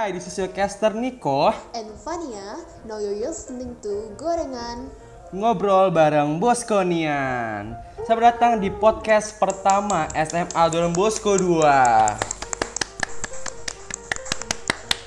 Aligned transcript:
Hai, 0.00 0.16
this 0.16 0.32
is 0.32 0.40
your 0.40 0.48
caster 0.48 0.96
Niko 0.96 1.52
and 1.76 1.92
Fania. 2.00 2.56
Now 2.88 2.96
you're 2.96 3.20
listening 3.20 3.76
to 3.84 4.08
Gorengan. 4.16 4.88
Ngobrol 5.28 5.92
bareng 5.92 6.40
Boskonian 6.40 7.76
Selamat 8.08 8.32
datang 8.32 8.64
di 8.64 8.72
podcast 8.72 9.36
pertama 9.36 10.08
SMA 10.16 10.64
Don 10.72 10.96
Bosco 10.96 11.36
2 11.36 11.52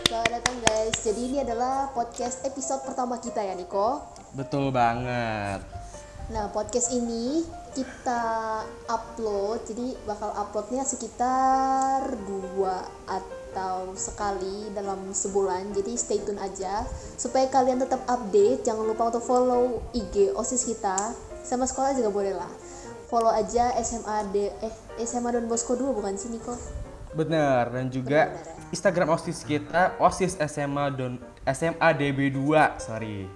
Selamat 0.05 0.29
datang 0.29 0.61
guys. 0.61 0.93
Jadi 1.01 1.21
ini 1.25 1.37
adalah 1.41 1.89
podcast 1.97 2.45
episode 2.45 2.85
pertama 2.85 3.17
kita 3.17 3.41
ya 3.41 3.57
Niko. 3.57 3.97
Betul 4.37 4.69
banget 4.69 5.65
Nah 6.29 6.53
podcast 6.53 6.93
ini 6.93 7.41
kita 7.73 8.61
upload. 8.85 9.57
Jadi 9.65 9.97
bakal 10.05 10.37
uploadnya 10.37 10.85
sekitar 10.85 12.13
dua 12.29 12.85
atau 13.09 13.42
sekali 13.93 14.69
dalam 14.73 15.13
sebulan. 15.13 15.71
Jadi 15.73 15.93
stay 15.95 16.19
tune 16.21 16.41
aja 16.41 16.83
supaya 17.15 17.45
kalian 17.47 17.81
tetap 17.81 18.01
update. 18.09 18.65
Jangan 18.65 18.85
lupa 18.85 19.13
untuk 19.13 19.23
follow 19.23 19.81
IG 19.93 20.33
osis 20.33 20.65
kita. 20.65 21.13
Sama 21.43 21.67
sekolah 21.67 21.93
juga 21.93 22.09
boleh 22.09 22.33
lah. 22.33 22.49
Follow 23.07 23.29
aja 23.29 23.69
SMA 23.85 24.33
D 24.33 24.49
eh 24.49 24.73
SMA 25.05 25.29
Don 25.37 25.45
Bosco 25.45 25.77
2 25.77 25.93
bukan 25.93 26.17
sih 26.17 26.33
Niko? 26.33 26.57
Bener, 27.13 27.69
dan 27.69 27.93
juga 27.93 28.33
Bener-bener. 28.33 28.73
Instagram 28.73 29.07
OSIS 29.13 29.45
kita 29.45 29.93
OSIS 30.01 30.33
SMA 30.49 30.89
Don 30.97 31.21
SMA 31.45 31.89
DB2, 31.93 32.41
sorry. 32.81 33.29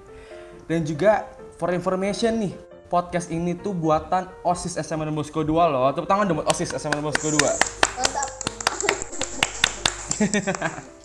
Dan 0.65 0.81
juga 0.81 1.29
for 1.61 1.69
information 1.69 2.41
nih, 2.41 2.53
podcast 2.89 3.29
ini 3.29 3.53
tuh 3.53 3.77
buatan 3.77 4.25
OSIS 4.41 4.81
SMA 4.81 5.05
Don 5.05 5.13
Bosco 5.13 5.45
2 5.45 5.53
loh. 5.69 5.93
Tepuk 5.93 6.09
tangan 6.09 6.25
dong 6.25 6.41
buat 6.41 6.49
OSIS 6.49 6.73
SMA 6.73 6.97
Don 6.97 7.05
Bosco 7.05 7.29
2. 7.29 7.86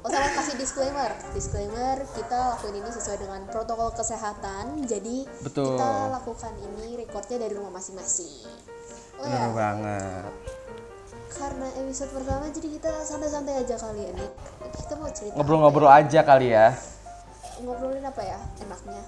Oh 0.00 0.08
sama 0.08 0.32
kasih 0.32 0.56
disclaimer, 0.56 1.12
disclaimer 1.36 2.00
kita 2.16 2.56
lakuin 2.56 2.80
ini 2.80 2.88
sesuai 2.88 3.20
dengan 3.20 3.44
protokol 3.52 3.92
kesehatan. 3.92 4.88
Jadi 4.88 5.28
Betul. 5.44 5.76
kita 5.76 5.90
lakukan 6.08 6.56
ini 6.56 6.96
recordnya 6.96 7.36
dari 7.36 7.52
rumah 7.52 7.68
masing-masing. 7.76 8.48
Oh 9.20 9.28
Bener 9.28 9.36
ya, 9.36 9.48
banget. 9.52 10.24
karena 11.30 11.68
episode 11.78 12.10
pertama 12.10 12.48
jadi 12.48 12.68
kita 12.80 12.90
santai-santai 13.04 13.60
aja 13.60 13.76
kali 13.76 14.08
ini. 14.08 14.26
Kita 14.72 14.94
mau 14.96 15.12
cerita 15.12 15.36
Ngobrol-ngobrol 15.36 15.92
aja 15.92 16.20
kali 16.24 16.48
ya. 16.48 16.72
ngobrolin 17.60 18.00
apa 18.00 18.22
ya 18.24 18.40
enaknya? 18.64 19.02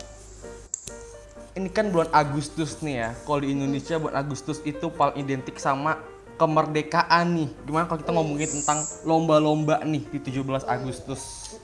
Ini 1.56 1.69
kan 1.72 1.89
bulan 1.89 2.12
Agustus 2.12 2.84
nih 2.84 3.00
ya. 3.00 3.11
Kalau 3.25 3.41
di 3.41 3.48
Indonesia 3.56 3.97
bulan 3.97 4.20
Agustus 4.20 4.61
itu 4.61 4.92
paling 4.92 5.25
identik 5.25 5.56
sama 5.56 6.05
kemerdekaan 6.41 7.27
nih. 7.36 7.48
Gimana 7.66 7.84
kalau 7.88 8.00
kita 8.00 8.12
ngomongin 8.12 8.48
tentang 8.48 8.78
lomba-lomba 9.05 9.83
nih 9.84 10.02
di 10.08 10.19
17 10.20 10.64
Agustus? 10.69 11.55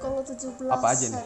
Kalau 0.00 0.20
17 0.24 0.68
Apa 0.68 0.86
aja 0.96 1.06
nih? 1.12 1.24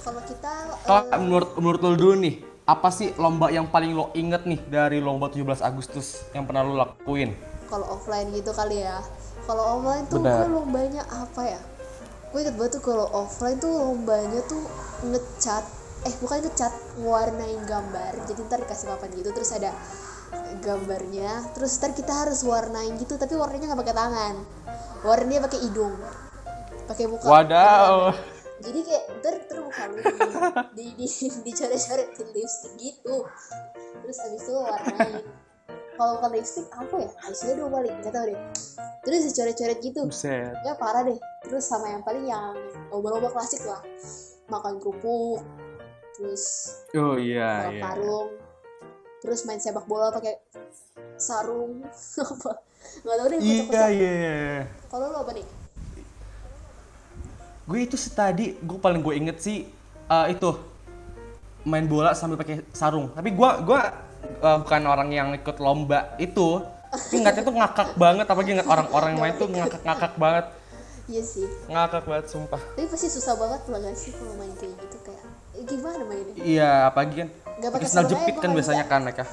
Kalau 0.00 0.20
kita 0.24 0.52
Kalau 0.84 1.02
eh, 1.08 1.20
menurut 1.20 1.50
menurut 1.56 1.80
lo 1.80 1.90
dulu 1.96 2.14
nih, 2.20 2.34
apa 2.68 2.88
sih 2.92 3.16
lomba 3.16 3.48
yang 3.48 3.68
paling 3.68 3.96
lo 3.96 4.12
inget 4.12 4.44
nih 4.44 4.60
dari 4.68 4.98
lomba 5.00 5.32
17 5.32 5.64
Agustus 5.64 6.24
yang 6.36 6.44
pernah 6.44 6.62
lo 6.62 6.76
lakuin? 6.76 7.32
kalau 7.66 7.86
offline 7.98 8.30
gitu 8.32 8.50
kali 8.54 8.82
ya 8.82 9.02
kalau 9.44 9.78
offline 9.78 10.06
tuh 10.06 10.22
Benar. 10.22 10.46
gue 10.46 10.48
lombanya 10.54 11.02
apa 11.10 11.42
ya 11.44 11.60
gue 12.30 12.38
inget 12.42 12.54
banget 12.58 12.72
tuh 12.78 12.82
kalau 12.82 13.06
offline 13.12 13.58
tuh 13.58 13.70
lombanya 13.70 14.40
tuh 14.46 14.62
ngecat 15.06 15.64
eh 16.06 16.14
bukan 16.22 16.38
ngecat 16.46 16.72
ngewarnain 17.02 17.60
gambar 17.66 18.12
jadi 18.30 18.40
ntar 18.46 18.58
dikasih 18.62 18.86
papan 18.90 19.10
gitu 19.18 19.30
terus 19.34 19.50
ada 19.54 19.74
gambarnya. 20.60 21.54
Terus 21.54 21.78
ntar 21.78 21.92
kita 21.94 22.26
harus 22.26 22.42
warnain 22.42 22.98
gitu 22.98 23.14
tapi 23.14 23.38
warnanya 23.38 23.72
nggak 23.72 23.80
pakai 23.86 23.96
tangan. 23.96 24.34
Warnanya 25.06 25.40
pakai 25.46 25.60
hidung. 25.62 25.94
Pakai 26.90 27.04
muka. 27.06 27.26
Wadaw. 27.26 28.14
jadi 28.56 28.78
kayak 28.88 29.04
ntar 29.20 29.34
ntar 29.44 29.58
muka 29.60 29.82
lu 29.92 30.00
di 30.72 30.96
di 30.96 31.06
di, 31.06 31.06
dicoret-coretin 31.44 32.28
lipstick 32.32 32.72
gitu. 32.80 33.16
Terus 34.02 34.16
abis 34.26 34.42
itu 34.42 34.52
warnain. 34.56 35.24
Kalau 35.96 36.12
bukan 36.20 36.30
lipstick 36.36 36.66
apa 36.72 36.94
ya? 37.00 37.10
Eyeshadow 37.24 37.68
balik 37.72 37.92
nggak 38.00 38.12
tahu 38.12 38.24
deh. 38.32 38.40
Terus 39.04 39.20
dicoret-coret 39.32 39.78
gitu. 39.84 40.00
Buset. 40.08 40.52
ya 40.64 40.72
parah 40.76 41.04
deh. 41.04 41.18
Terus 41.46 41.64
sama 41.68 41.92
yang 41.92 42.02
paling 42.02 42.24
yang 42.26 42.56
lomba-lomba 42.90 43.30
klasik 43.32 43.62
lah. 43.64 43.80
Makan 44.48 44.80
kerupuk. 44.80 45.40
Terus 46.16 46.44
Oh 46.96 47.20
iya 47.20 47.68
balap 47.68 47.76
iya. 47.76 47.82
karung 47.84 48.45
terus 49.18 49.42
main 49.42 49.56
sepak 49.56 49.84
bola 49.84 50.10
pakai 50.10 50.38
sarung 51.16 51.80
apa 52.22 52.52
nggak 53.02 53.16
tahu 53.16 53.26
deh 53.26 53.38
Iya 53.38 53.60
kocak-kocak. 53.62 53.88
iya. 53.90 54.26
kalau 54.86 55.06
lo 55.08 55.18
apa 55.20 55.32
nih 55.32 55.46
Gue 57.66 57.82
itu 57.82 57.98
tadi 58.08 58.54
gue 58.56 58.78
paling 58.78 59.02
gue 59.02 59.14
inget 59.16 59.38
sih 59.38 59.66
eh, 60.06 60.26
itu 60.30 60.50
main 61.66 61.82
bola 61.82 62.14
sambil 62.14 62.38
pakai 62.38 62.62
sarung. 62.70 63.10
Tapi 63.10 63.34
gue 63.34 63.50
gua 63.66 63.90
eh, 64.22 64.56
bukan 64.62 64.82
orang 64.86 65.10
yang 65.10 65.28
ikut 65.34 65.58
lomba 65.58 66.14
itu. 66.16 66.62
Ingatnya 67.10 67.42
tuh 67.42 67.50
ngakak 67.52 67.98
banget, 67.98 68.22
apalagi 68.24 68.54
ingat 68.54 68.70
orang-orang 68.70 69.08
yang 69.10 69.20
main 69.20 69.34
tuh 69.34 69.50
ngakak-ngakak 69.50 70.14
banget. 70.14 70.46
iya 71.06 71.22
sih 71.22 71.46
Ngakak 71.66 72.02
banget 72.02 72.26
sumpah. 72.28 72.58
tapi 72.74 72.86
pasti 72.86 73.06
susah 73.06 73.34
banget 73.34 73.62
lah 73.66 73.78
gak 73.78 73.94
sih 73.94 74.10
kalau 74.10 74.34
main 74.34 74.50
kayak 74.54 74.74
gitu 74.74 74.96
kayak 75.02 75.22
eh, 75.54 75.62
gimana 75.62 76.02
mainnya 76.02 76.34
Iya, 76.38 76.70
apalagi 76.86 77.14
kan 77.22 77.28
Nggak 77.56 77.70
pakai 77.72 77.88
aja 77.88 78.04
jepit 78.04 78.34
kan 78.36 78.50
biasanya 78.52 78.84
kan 78.84 79.00
mereka. 79.04 79.24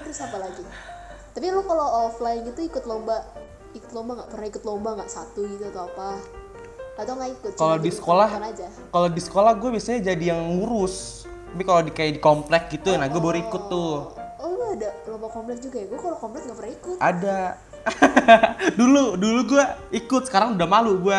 terus 0.00 0.18
apa 0.24 0.36
lagi 0.40 0.64
tapi 1.36 1.54
lu 1.54 1.62
kalau 1.68 2.08
offline 2.08 2.42
gitu 2.48 2.66
ikut 2.66 2.82
lomba 2.88 3.22
ikut 3.76 3.92
lomba 3.94 4.18
nggak 4.18 4.30
pernah 4.32 4.46
ikut 4.48 4.64
lomba 4.64 4.90
nggak 4.98 5.10
satu 5.12 5.44
gitu 5.46 5.70
atau 5.70 5.86
apa 5.86 6.18
atau 6.98 7.12
nggak 7.14 7.30
ikut 7.30 7.50
Kalau 7.54 7.78
di 7.78 7.94
sekolah, 7.94 8.28
kalau 8.90 9.06
di 9.06 9.22
sekolah 9.22 9.54
gue 9.54 9.70
biasanya 9.70 10.10
jadi 10.10 10.34
yang 10.34 10.42
ngurus. 10.50 11.22
Tapi 11.54 11.62
kalau 11.62 11.86
di 11.86 11.94
kayak 11.94 12.18
di 12.18 12.20
komplek 12.20 12.74
gitu, 12.74 12.90
nah 12.98 13.06
gue 13.06 13.22
baru 13.22 13.38
ikut 13.38 13.62
tuh. 13.70 14.18
oh 14.18 14.50
lu 14.50 14.64
ada 14.74 14.90
lomba 15.06 15.30
komplek 15.30 15.62
juga 15.62 15.78
ya 15.78 15.86
gue 15.86 15.94
kalau 15.94 16.18
komplek 16.18 16.42
nggak 16.50 16.58
pernah 16.58 16.72
ikut 16.74 16.96
Ada. 16.98 17.40
dulu, 18.82 19.14
dulu 19.14 19.40
gue 19.46 19.64
ikut. 19.94 20.22
Sekarang 20.26 20.58
udah 20.58 20.66
malu 20.66 20.98
gue. 20.98 21.18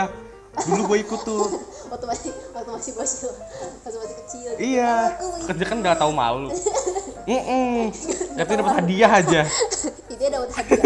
Dulu 0.68 0.82
gue 0.92 0.98
ikut 1.00 1.22
tuh. 1.24 1.48
Waktu 1.90 2.06
masih 2.06 2.32
waktu 2.52 2.70
masih 2.70 2.92
bocil 2.94 3.30
waktu 3.82 3.98
masih 3.98 4.18
kecil 4.24 4.50
gitu. 4.54 4.62
iya. 4.64 4.94
Kerja 5.46 5.64
kan 5.66 5.78
gak 5.80 5.98
tahu 5.98 6.12
malu. 6.12 6.50
Mm 7.26 7.90
Tapi 8.34 8.52
dapat 8.56 8.74
hadiah 8.80 9.12
aja. 9.16 9.42
itu 10.08 10.18
ya 10.18 10.30
dapat 10.32 10.50
hadiah 10.52 10.84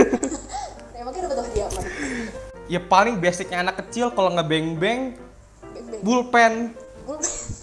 emangnya 0.94 1.22
dapat 1.26 1.38
hadiah 1.46 1.66
apa 1.68 1.82
Ya 2.66 2.80
paling 2.80 3.16
basicnya 3.18 3.60
anak 3.60 3.76
kecil 3.78 4.10
kalau 4.10 4.32
ngebeng 4.32 4.76
beng 4.76 5.02
beng 5.74 6.02
bulpen. 6.02 6.54
Gua- 7.04 7.20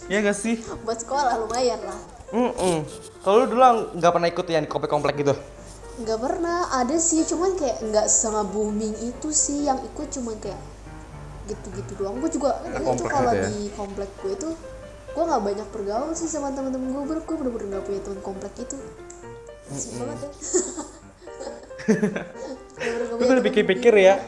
Ya 0.07 0.21
gak 0.21 0.35
sih? 0.35 0.61
buat 0.83 0.99
sekolah 0.99 1.39
lumayan 1.39 1.81
lah 1.81 1.99
Mm 2.31 2.85
Kalau 3.21 3.43
lu 3.43 3.47
dulu 3.49 3.61
nggak 3.95 4.11
pernah 4.11 4.29
ikut 4.29 4.47
ya 4.47 4.59
di 4.59 4.67
komplek-komplek 4.67 5.17
gitu? 5.19 5.35
nggak 6.01 6.17
pernah 6.17 6.65
ada 6.73 6.97
sih 6.97 7.21
cuman 7.23 7.53
kayak 7.55 7.85
nggak 7.85 8.07
sama 8.09 8.41
booming 8.41 8.97
itu 9.05 9.29
sih 9.31 9.69
yang 9.69 9.77
ikut 9.77 10.09
cuman 10.09 10.33
kayak 10.41 10.57
gitu-gitu 11.51 11.93
doang. 11.99 12.23
Gue 12.23 12.31
juga 12.31 12.63
itu 12.63 12.87
komplek 12.87 13.11
kalau 13.11 13.33
gitu 13.35 13.43
ya? 13.43 13.49
di 13.51 13.61
komplek 13.75 14.11
gue 14.23 14.33
itu 14.39 14.49
gue 15.11 15.23
nggak 15.27 15.43
banyak 15.43 15.69
bergaul 15.75 16.15
sih 16.15 16.31
sama 16.31 16.55
temen-temen 16.55 16.95
gue 16.95 17.03
gue 17.19 17.37
bener-bener 17.37 17.67
nggak 17.75 17.85
punya 17.91 18.01
temen 18.07 18.21
komplek 18.23 18.53
itu. 18.63 18.79
Asik 19.71 19.91
banget 19.99 20.19
ya. 20.23 20.31
Gue 23.11 23.25
tuh 23.27 23.35
temen 23.35 23.47
pikir-pikir 23.51 23.95
ya, 23.99 24.23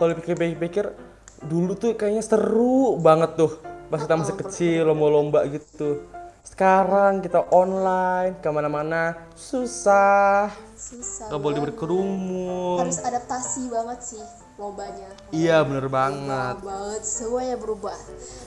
kalau 0.00 0.16
pikir-pikir 0.16 0.96
dulu 1.44 1.76
tuh 1.76 1.92
kayaknya 1.92 2.24
seru 2.24 2.96
banget 2.96 3.36
tuh. 3.36 3.52
Pas 3.92 4.00
kita 4.00 4.16
masih 4.16 4.36
kecil 4.40 4.88
lomba-lomba 4.88 5.44
gitu. 5.52 6.08
Sekarang 6.44 7.24
kita 7.24 7.40
online 7.52 8.36
ke 8.40 8.48
mana-mana 8.52 9.16
susah, 9.32 10.52
susah 10.76 11.32
nggak 11.32 11.40
boleh 11.40 11.58
berkerumun. 11.68 12.84
harus 12.84 13.00
adaptasi 13.00 13.72
banget 13.72 13.98
sih 14.04 14.20
lombanya 14.54 15.10
Iya 15.34 15.66
bener 15.66 15.90
banget. 15.90 16.62
Berubah 16.62 16.78
banget 16.78 17.02
semuanya 17.02 17.56
berubah 17.58 17.98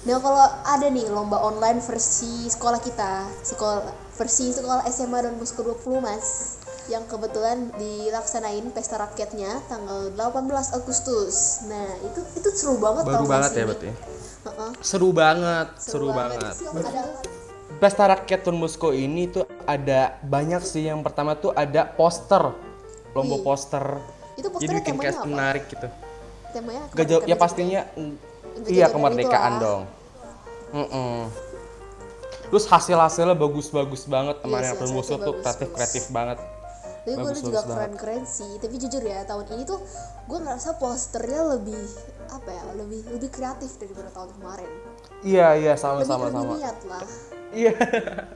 nah 0.07 0.17
kalau 0.23 0.47
ada 0.63 0.87
nih 0.87 1.07
lomba 1.11 1.37
online 1.43 1.83
versi 1.83 2.47
sekolah 2.47 2.79
kita 2.79 3.27
sekolah 3.43 3.83
versi 4.15 4.55
sekolah 4.55 4.87
SMA 4.87 5.19
dan 5.19 5.35
Musko 5.35 5.61
20 5.61 5.99
mas 5.99 6.57
yang 6.87 7.03
kebetulan 7.03 7.67
dilaksanain 7.75 8.71
pesta 8.71 8.95
rakyatnya 8.95 9.59
tanggal 9.67 10.07
18 10.15 10.79
Agustus 10.79 11.67
nah 11.67 11.91
itu 11.99 12.19
itu 12.39 12.49
seru 12.55 12.79
banget 12.79 13.03
Baru 13.03 13.27
tau 13.27 13.27
banget 13.27 13.51
ya 13.53 13.65
berarti. 13.67 13.91
Heeh, 14.47 14.71
Seru 14.79 15.09
banget, 15.11 15.67
seru, 15.75 16.07
banget. 16.15 16.55
Sih, 16.55 16.71
ada 16.71 17.03
Pesta 17.77 18.09
Rakyat 18.09 18.41
Tun 18.47 18.57
Musko 18.57 18.95
ini 18.95 19.29
tuh 19.29 19.45
ada 19.67 20.17
banyak 20.25 20.63
sih. 20.63 20.87
Yang 20.87 21.03
pertama 21.05 21.37
tuh 21.37 21.53
ada 21.53 21.85
poster, 21.85 22.55
lomba 23.13 23.37
poster. 23.43 24.01
Itu 24.37 24.45
Jadi 24.45 24.53
posternya 24.53 24.79
bikin 24.79 24.93
temanya 24.93 25.03
kayak 25.03 25.15
apa? 25.17 25.27
menarik 25.27 25.63
gitu. 25.67 25.87
temanya 26.47 26.81
Gak 26.93 27.05
jauh, 27.05 27.21
ya 27.25 27.35
pastinya 27.35 27.81
mm, 27.91 28.13
Kemerdekaan 28.57 28.71
iya 28.71 28.85
kemerdekaan 28.87 29.53
dong. 29.59 29.81
Mm-mm. 30.67 31.17
Terus 32.47 32.65
hasil-hasilnya 32.65 33.35
bagus-bagus 33.35 34.07
banget 34.07 34.39
teman 34.39 34.63
yang 34.63 34.77
Musko 34.87 35.15
tuh 35.15 35.35
kreatif-kreatif 35.37 36.09
banget. 36.09 36.39
tapi 37.07 37.23
gue 37.23 37.39
juga 37.39 37.63
keren-keren 37.63 38.27
sih 38.27 38.59
tapi 38.59 38.75
jujur 38.75 38.99
ya 38.99 39.23
tahun 39.23 39.47
ini 39.55 39.63
tuh 39.63 39.79
gue 40.27 40.39
ngerasa 40.43 40.75
posternya 40.75 41.55
lebih 41.55 41.79
apa 42.27 42.51
ya 42.51 42.63
lebih 42.75 42.99
lebih 43.07 43.31
kreatif 43.31 43.79
daripada 43.79 44.11
tahun 44.11 44.35
kemarin 44.35 44.67
Iya 45.23 45.47
iya 45.55 45.73
sama 45.79 46.03
lebih 46.03 46.11
sama 46.11 46.25
lebih 46.27 46.35
sama. 46.35 46.53
niat 46.59 46.77
lah 46.83 47.03
Iya. 47.47 47.71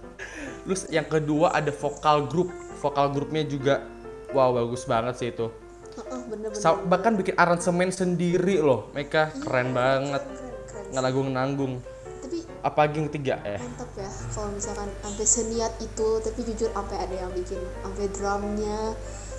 Terus 0.63 0.81
yang 0.88 1.03
kedua 1.03 1.51
ada 1.51 1.68
vokal 1.68 2.31
grup. 2.31 2.48
Vokal 2.80 3.12
grupnya 3.12 3.44
juga 3.44 3.83
wow 4.31 4.56
bagus 4.56 4.88
banget 4.88 5.19
sih 5.19 5.36
itu. 5.36 5.51
Sa- 6.53 6.79
bahkan 6.81 7.13
bikin 7.13 7.35
aransemen 7.35 7.89
sendiri 7.89 8.57
loh. 8.57 8.91
Mereka 8.91 9.35
keren 9.39 9.71
banget. 9.71 10.23
keren 10.23 10.53
keren 10.65 10.85
Nggak 10.89 11.03
nanggung-nanggung. 11.03 11.73
tapi 12.21 12.38
Apalagi 12.61 12.95
yang 12.95 13.07
ketiga 13.09 13.35
eh. 13.43 13.57
mantap 13.57 13.89
ya 13.93 14.05
kalau 14.29 14.49
misalkan 14.51 14.88
sampai 14.97 15.25
seniat 15.25 15.73
itu 15.79 16.07
tapi 16.19 16.39
jujur 16.43 16.69
sampai 16.69 16.97
ada 16.99 17.15
yang 17.17 17.31
bikin 17.31 17.57
sampai 17.57 18.05
drumnya 18.07 18.79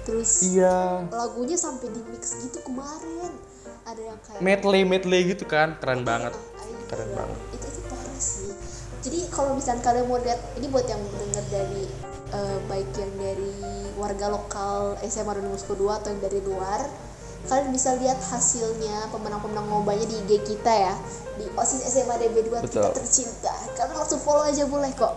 terus 0.02 0.30
Iya. 0.44 1.06
lagunya 1.08 1.54
sampai 1.54 1.88
di 1.88 2.02
mix 2.04 2.42
gitu 2.42 2.58
kemarin 2.60 3.30
ada 3.82 4.02
yang 4.02 4.18
kayak 4.20 4.40
Medley 4.40 4.82
medley 4.82 5.20
gitu 5.26 5.44
kan. 5.44 5.78
Keren 5.78 6.02
banget. 6.02 6.34
Ah, 6.34 6.64
ini 6.64 6.82
Keren 6.84 7.06
juga. 7.06 7.18
banget. 7.18 7.38
itu 7.52 7.66
itu 7.68 7.80
parah 7.86 8.18
sih 8.18 8.50
jadi 9.02 9.18
kalau 9.28 9.50
misalnya 9.54 9.82
kalian 9.82 10.06
mau 10.06 10.18
lihat 10.18 10.40
ini 10.54 10.66
buat 10.66 10.86
yang 10.86 11.02
denger 11.02 11.44
dari 11.48 11.82
eh, 12.32 12.58
baik 12.66 12.90
yang 12.96 13.12
dari 13.20 13.54
warga 13.96 14.26
lokal 14.32 14.96
SMA 15.06 15.32
dan 15.38 15.46
Musko 15.48 15.76
2 15.76 15.98
atau 16.00 16.08
yang 16.10 16.22
dari 16.24 16.40
luar 16.42 16.80
kalian 17.42 17.74
bisa 17.74 17.98
lihat 17.98 18.22
hasilnya 18.22 19.10
pemenang-pemenang 19.10 19.66
lombanya 19.66 20.06
di 20.06 20.14
IG 20.22 20.46
kita 20.46 20.72
ya 20.72 20.94
di 21.36 21.44
OSIS 21.58 21.82
SMA 21.90 22.14
DB2 22.22 22.62
kita 22.62 22.70
Betul. 22.70 22.90
tercinta 22.94 23.54
kalian 23.74 23.98
langsung 23.98 24.22
follow 24.22 24.46
aja 24.46 24.62
boleh 24.66 24.90
kok 24.94 25.14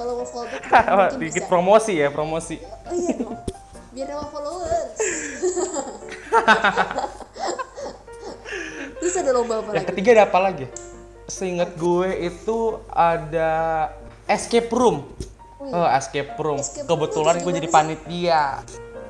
kalau 0.00 0.20
mau 0.20 0.28
follow 0.28 0.48
back 0.48 0.64
mungkin 0.96 1.20
Dikit 1.20 1.44
bisa 1.44 1.52
promosi 1.52 1.92
ya 2.00 2.08
promosi. 2.08 2.56
oh 2.64 2.96
iya 2.96 3.12
dong 3.20 3.36
biar 3.92 4.12
nambah 4.12 4.28
followers 4.28 4.96
terus 9.00 9.14
ada 9.16 9.30
lomba 9.32 9.60
apa 9.60 9.70
Yang 9.72 9.76
lagi 9.76 9.88
ketiga 9.94 10.10
ada 10.18 10.24
apa 10.28 10.38
lagi? 10.42 10.66
Seingat 11.26 11.70
gue 11.78 12.10
itu 12.26 12.58
ada 12.90 13.50
escape 14.30 14.70
room. 14.70 15.02
Wih. 15.66 15.74
Oh, 15.74 15.88
escape 15.90 16.30
room. 16.38 16.58
Escape 16.62 16.86
room 16.86 16.90
Kebetulan 16.94 17.34
tuh 17.36 17.42
gue 17.42 17.52
jadi 17.58 17.68
panitia. 17.68 18.42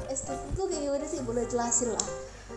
escape 0.08 0.40
itu 0.48 0.62
kayak 0.64 0.80
gimana 0.88 1.04
sih 1.04 1.20
boleh 1.20 1.44
jelasin 1.44 1.88
lah 1.92 2.06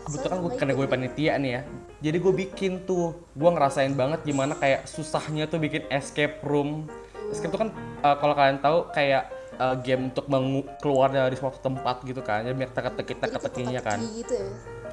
Kebetulan 0.00 0.36
gue 0.40 0.50
karena 0.56 0.72
gue 0.72 0.86
panitia 0.88 1.32
nih 1.36 1.50
ya. 1.52 1.62
Jadi 2.00 2.16
gue 2.16 2.32
bikin 2.32 2.72
tuh, 2.88 3.12
gue 3.36 3.50
ngerasain 3.52 3.92
banget 3.92 4.24
gimana 4.24 4.56
kayak 4.56 4.88
susahnya 4.88 5.44
tuh 5.44 5.60
bikin 5.60 5.84
escape 5.92 6.40
room. 6.40 6.88
Escape 7.28 7.52
tuh 7.52 7.60
kan 7.60 7.70
uh, 8.00 8.16
kalau 8.16 8.32
kalian 8.32 8.58
tahu 8.64 8.88
kayak 8.96 9.28
uh, 9.60 9.76
game 9.76 10.08
untuk 10.08 10.24
mengu- 10.32 10.64
keluar 10.80 11.12
dari 11.12 11.36
suatu 11.36 11.60
tempat 11.60 12.00
gitu 12.08 12.24
kan. 12.24 12.48
Jadi 12.48 12.56
biar 12.56 12.72
teka-teki 12.72 13.12
teka-tekinya 13.20 13.80
kan. 13.84 14.00
gitu 14.00 14.32
ya 14.32 14.48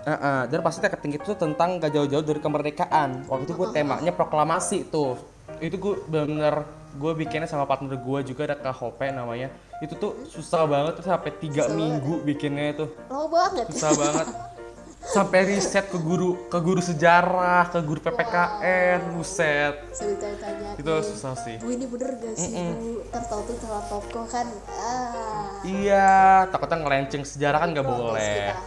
Heeh, 0.07 0.39
dan 0.47 0.59
pasti 0.63 0.79
teka-teki 0.79 1.19
itu 1.19 1.35
tentang 1.35 1.83
gak 1.83 1.91
jauh-jauh 1.91 2.23
dari 2.23 2.39
kemerdekaan. 2.39 3.27
Waktu 3.27 3.43
itu 3.43 3.53
gue 3.59 3.67
temanya 3.75 4.11
proklamasi 4.15 4.87
tuh. 4.87 5.19
Itu 5.59 5.75
gue 5.79 5.93
bener 6.07 6.63
gue 6.97 7.11
bikinnya 7.15 7.45
sama 7.45 7.63
partner 7.63 7.93
gue 7.93 8.19
juga 8.25 8.41
ada 8.43 8.55
Kak 8.55 8.75
Hope 8.75 9.05
namanya. 9.07 9.47
Itu 9.77 9.93
tuh 9.93 10.25
susah 10.25 10.65
banget 10.65 10.97
tuh 10.97 11.05
sampai 11.05 11.31
tiga 11.33 11.69
minggu 11.69 12.21
bikinnya 12.21 12.73
itu. 12.73 12.85
lama 13.07 13.25
banget 13.27 13.65
Susah 13.69 13.93
banget. 13.93 14.27
Sampai 15.07 15.47
riset 15.47 15.87
ke 15.87 15.95
guru 15.95 16.35
ke 16.45 16.59
guru 16.59 16.83
sejarah, 16.83 17.71
ke 17.71 17.79
guru 17.79 17.95
PPKN, 18.01 19.15
buset. 19.15 19.87
sambil 19.87 20.19
tanya-tanya 20.19 20.75
Itu 20.75 20.91
susah 20.99 21.31
sih. 21.37 21.55
bu 21.55 21.71
ini 21.71 21.87
bener 21.87 22.11
gak 22.17 22.35
sih 22.35 22.51
bu 22.51 23.07
ntar 23.07 23.23
tau 23.23 23.39
tuh 23.39 23.55
salah 23.55 23.87
tokoh 23.87 24.25
kan 24.27 24.43
ah 24.67 25.63
Iya, 25.63 26.11
takutnya 26.51 26.83
ngelenceng 26.83 27.23
sejarah 27.23 27.59
kan 27.61 27.71
nggak 27.71 27.87
boleh. 27.87 28.51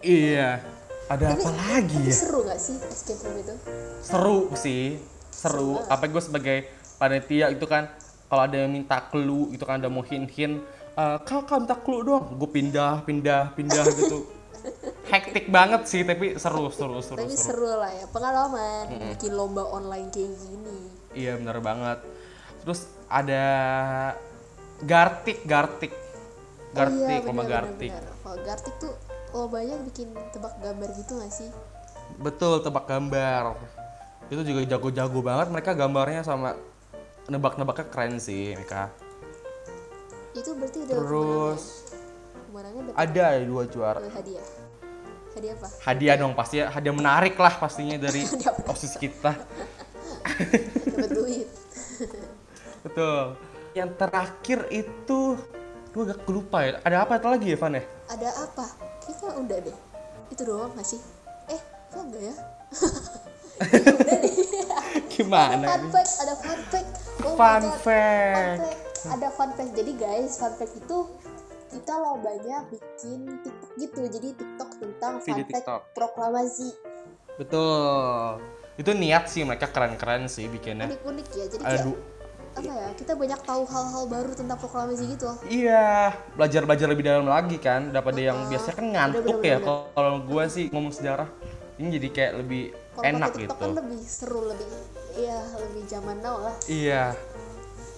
Iya. 0.00 0.62
Ada 1.08 1.24
apa 1.34 1.50
lagi 1.56 1.98
Tapi 1.98 2.04
ya? 2.04 2.14
seru 2.14 2.38
gak 2.44 2.60
sih 2.60 2.76
escape 2.78 3.20
room 3.24 3.36
itu 3.40 3.54
seru 3.98 4.38
sih 4.54 5.00
seru 5.30 5.80
apa 5.88 6.04
gue 6.04 6.20
sebagai 6.20 6.58
panitia 6.98 7.48
itu 7.54 7.64
kan. 7.64 7.88
Kalau 8.28 8.44
ada 8.44 8.60
yang 8.60 8.68
minta 8.68 9.00
clue 9.08 9.48
gitu 9.56 9.64
kan 9.64 9.80
ada 9.80 9.88
mau 9.88 10.04
hin 10.04 10.28
hin 10.28 10.60
kakak 10.98 11.58
minta 11.62 11.76
clue 11.78 12.02
doang. 12.02 12.26
Gue 12.34 12.50
pindah 12.50 13.06
pindah 13.06 13.54
pindah 13.54 13.84
gitu. 13.94 14.26
Hektik 15.12 15.48
banget 15.48 15.86
sih 15.86 16.02
tapi 16.02 16.34
seru 16.36 16.68
seru 16.68 16.98
seru 17.00 17.24
tapi 17.24 17.32
seru. 17.38 17.64
seru 17.64 17.70
lah 17.78 17.88
ya 17.94 18.04
pengalaman 18.10 18.90
bikin 19.14 19.32
lomba 19.32 19.62
online 19.64 20.10
kayak 20.10 20.34
gini. 20.34 20.78
Iya 21.14 21.38
bener 21.38 21.62
banget. 21.62 21.98
Terus 22.66 22.90
ada 23.06 23.44
gartik 24.82 25.46
gartik. 25.46 25.94
Gartik 26.74 27.00
oh, 27.00 27.08
iya, 27.08 27.24
lomba 27.24 27.42
bener, 27.46 27.54
gartik. 27.54 27.90
bener, 27.94 28.04
bener. 28.04 28.20
kalau 28.20 28.38
gartik 28.44 28.74
tuh 28.76 28.92
lombanya 29.32 29.76
bikin 29.88 30.08
tebak 30.34 30.54
gambar 30.60 30.88
gitu 30.98 31.12
gak 31.16 31.32
sih? 31.32 31.50
Betul 32.20 32.60
tebak 32.60 32.84
gambar. 32.90 33.56
Itu 34.28 34.42
juga 34.44 34.60
jago-jago 34.66 35.20
banget 35.24 35.48
mereka 35.48 35.72
gambarnya 35.72 36.20
sama 36.26 36.52
nebak-nebaknya 37.28 37.86
keren 37.92 38.16
sih 38.16 38.56
mereka 38.56 38.88
itu 40.38 40.50
berarti 40.54 40.78
udah 40.86 40.96
terus 40.96 41.62
pemenangnya 42.48 42.82
ada 42.94 43.24
ya 43.36 43.44
dua 43.44 43.62
juara. 43.66 43.98
Dapat 44.00 44.14
hadiah. 44.22 44.46
Hadiah 45.34 45.54
apa? 45.54 45.68
Hadiah 45.84 46.14
dong 46.18 46.32
pasti 46.34 46.56
hadiah 46.62 46.94
menarik 46.94 47.34
lah 47.38 47.54
pastinya 47.58 47.96
dari 47.98 48.22
osis 48.72 48.94
kita. 48.96 49.34
Dapat 50.94 51.10
duit. 51.12 51.48
Betul. 52.86 53.36
Yang 53.76 53.90
terakhir 54.00 54.58
itu 54.72 55.20
gue 55.92 56.02
gak 56.08 56.26
lupa 56.30 56.58
ya. 56.64 56.72
Ada 56.82 56.96
apa 57.04 57.18
lagi 57.22 57.52
ya 57.52 57.58
Van 57.58 57.78
ya? 57.78 57.84
Ada 58.10 58.28
apa? 58.48 58.66
Kita 59.04 59.34
udah 59.38 59.58
deh. 59.62 59.76
Itu 60.32 60.42
doang 60.46 60.72
gak 60.74 60.86
sih? 60.86 61.00
Eh 61.52 61.60
kok 61.92 62.02
enggak 62.02 62.22
ya? 62.32 62.34
Kayaknya 63.58 63.92
udah 63.94 64.18
deh. 64.22 64.34
Gimana 65.12 65.66
fun 65.66 65.82
ini? 65.82 65.90
fact 65.92 66.12
ada 66.22 66.34
fun 66.38 66.60
fact 66.70 67.07
oh 67.28 67.36
fun 67.36 67.62
God. 67.62 67.76
fact 67.84 68.58
Fun 68.58 68.72
fact. 68.72 69.12
ada 69.12 69.28
fun 69.28 69.50
fact. 69.52 69.72
Jadi 69.76 69.92
guys 69.94 70.40
fun 70.40 70.52
fact 70.56 70.74
itu 70.74 70.98
kita 71.68 71.94
lombanya 72.00 72.64
bikin 72.72 73.28
tiktok 73.44 73.70
gitu. 73.76 74.00
Jadi 74.08 74.28
tiktok 74.34 74.70
tentang 74.80 75.12
fun 75.20 75.26
Video 75.28 75.44
fact 75.44 75.64
TikTok. 75.68 75.80
proklamasi. 75.92 76.70
Betul. 77.36 78.40
Itu 78.78 78.90
niat 78.94 79.28
sih 79.28 79.42
mereka 79.44 79.68
keren-keren 79.68 80.26
sih 80.26 80.48
bikinnya. 80.48 80.88
Unik 80.88 81.02
unik 81.04 81.26
ya. 81.36 81.44
Jadi 81.52 81.62
kayak 81.64 81.84
aduh. 81.84 81.98
apa 82.58 82.74
ya 82.74 82.90
kita 82.98 83.12
banyak 83.14 83.40
tahu 83.46 83.62
hal-hal 83.70 84.04
baru 84.10 84.30
tentang 84.34 84.58
proklamasi 84.58 85.04
gitu. 85.14 85.30
Iya. 85.46 86.10
Belajar 86.34 86.62
belajar 86.66 86.86
lebih 86.90 87.04
dalam 87.06 87.26
lagi 87.28 87.58
kan 87.60 87.94
daripada 87.94 88.18
yang 88.18 88.34
Uh-uh. 88.34 88.50
biasanya 88.50 88.74
kan 88.74 88.86
ngantuk 88.88 89.22
Bener, 89.22 89.38
bener, 89.38 89.50
ya 89.52 89.58
kalau 89.94 90.14
gue 90.26 90.44
sih 90.50 90.64
ngomong 90.74 90.90
sejarah 90.90 91.28
ini 91.78 91.88
jadi 91.94 92.08
kayak 92.10 92.32
lebih 92.36 92.62
kalau 92.92 93.04
enak 93.08 93.30
tiktok 93.32 93.46
gitu. 93.46 93.54
kan 93.56 93.70
lebih 93.74 94.00
seru 94.02 94.40
lebih 94.44 94.68
ya 95.14 95.38
lebih 95.56 95.82
zaman 95.86 96.16
now 96.18 96.36
lah. 96.40 96.54
Iya. 96.66 97.14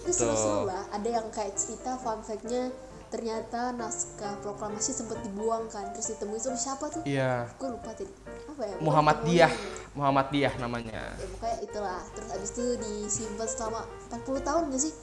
Itu 0.01 0.11
seru-seru 0.15 0.65
lah. 0.65 0.85
Ada 0.89 1.09
yang 1.11 1.27
kayak 1.29 1.53
cerita 1.53 1.97
fun 1.97 2.21
fact-nya 2.21 2.69
ternyata 3.11 3.75
naskah 3.75 4.39
proklamasi 4.39 4.95
sempat 4.95 5.19
dibuang 5.19 5.67
kan 5.67 5.91
terus 5.91 6.09
ditemuin 6.09 6.39
sama 6.39 6.55
siapa 6.55 6.85
tuh? 6.87 7.01
Iya. 7.03 7.49
Gue 7.57 7.69
lupa 7.69 7.91
tadi. 7.91 8.07
Apa 8.47 8.61
ya? 8.63 8.75
Muhammadiyah 8.79 9.51
Pokoknya- 9.51 9.89
Muhammadiyah 9.91 10.53
namanya. 10.57 11.01
Ya 11.11 11.27
pokoknya 11.27 11.57
itulah. 11.59 12.01
Terus 12.13 12.29
abis 12.31 12.49
itu 12.51 12.65
disimpan 12.79 13.47
selama 13.47 13.81
40 14.07 14.41
tahun 14.41 14.63
gak 14.69 14.81
sih? 14.81 14.93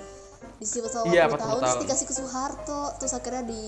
Disimpan 0.56 0.88
selama 0.88 1.06
Iya, 1.10 1.22
40, 1.26 1.28
40 1.28 1.38
tahun, 1.38 1.58
terus 1.58 1.68
tahun. 1.68 1.82
dikasih 1.84 2.06
ke 2.06 2.14
Soeharto 2.14 2.80
terus 2.96 3.12
akhirnya 3.12 3.44
di 3.44 3.62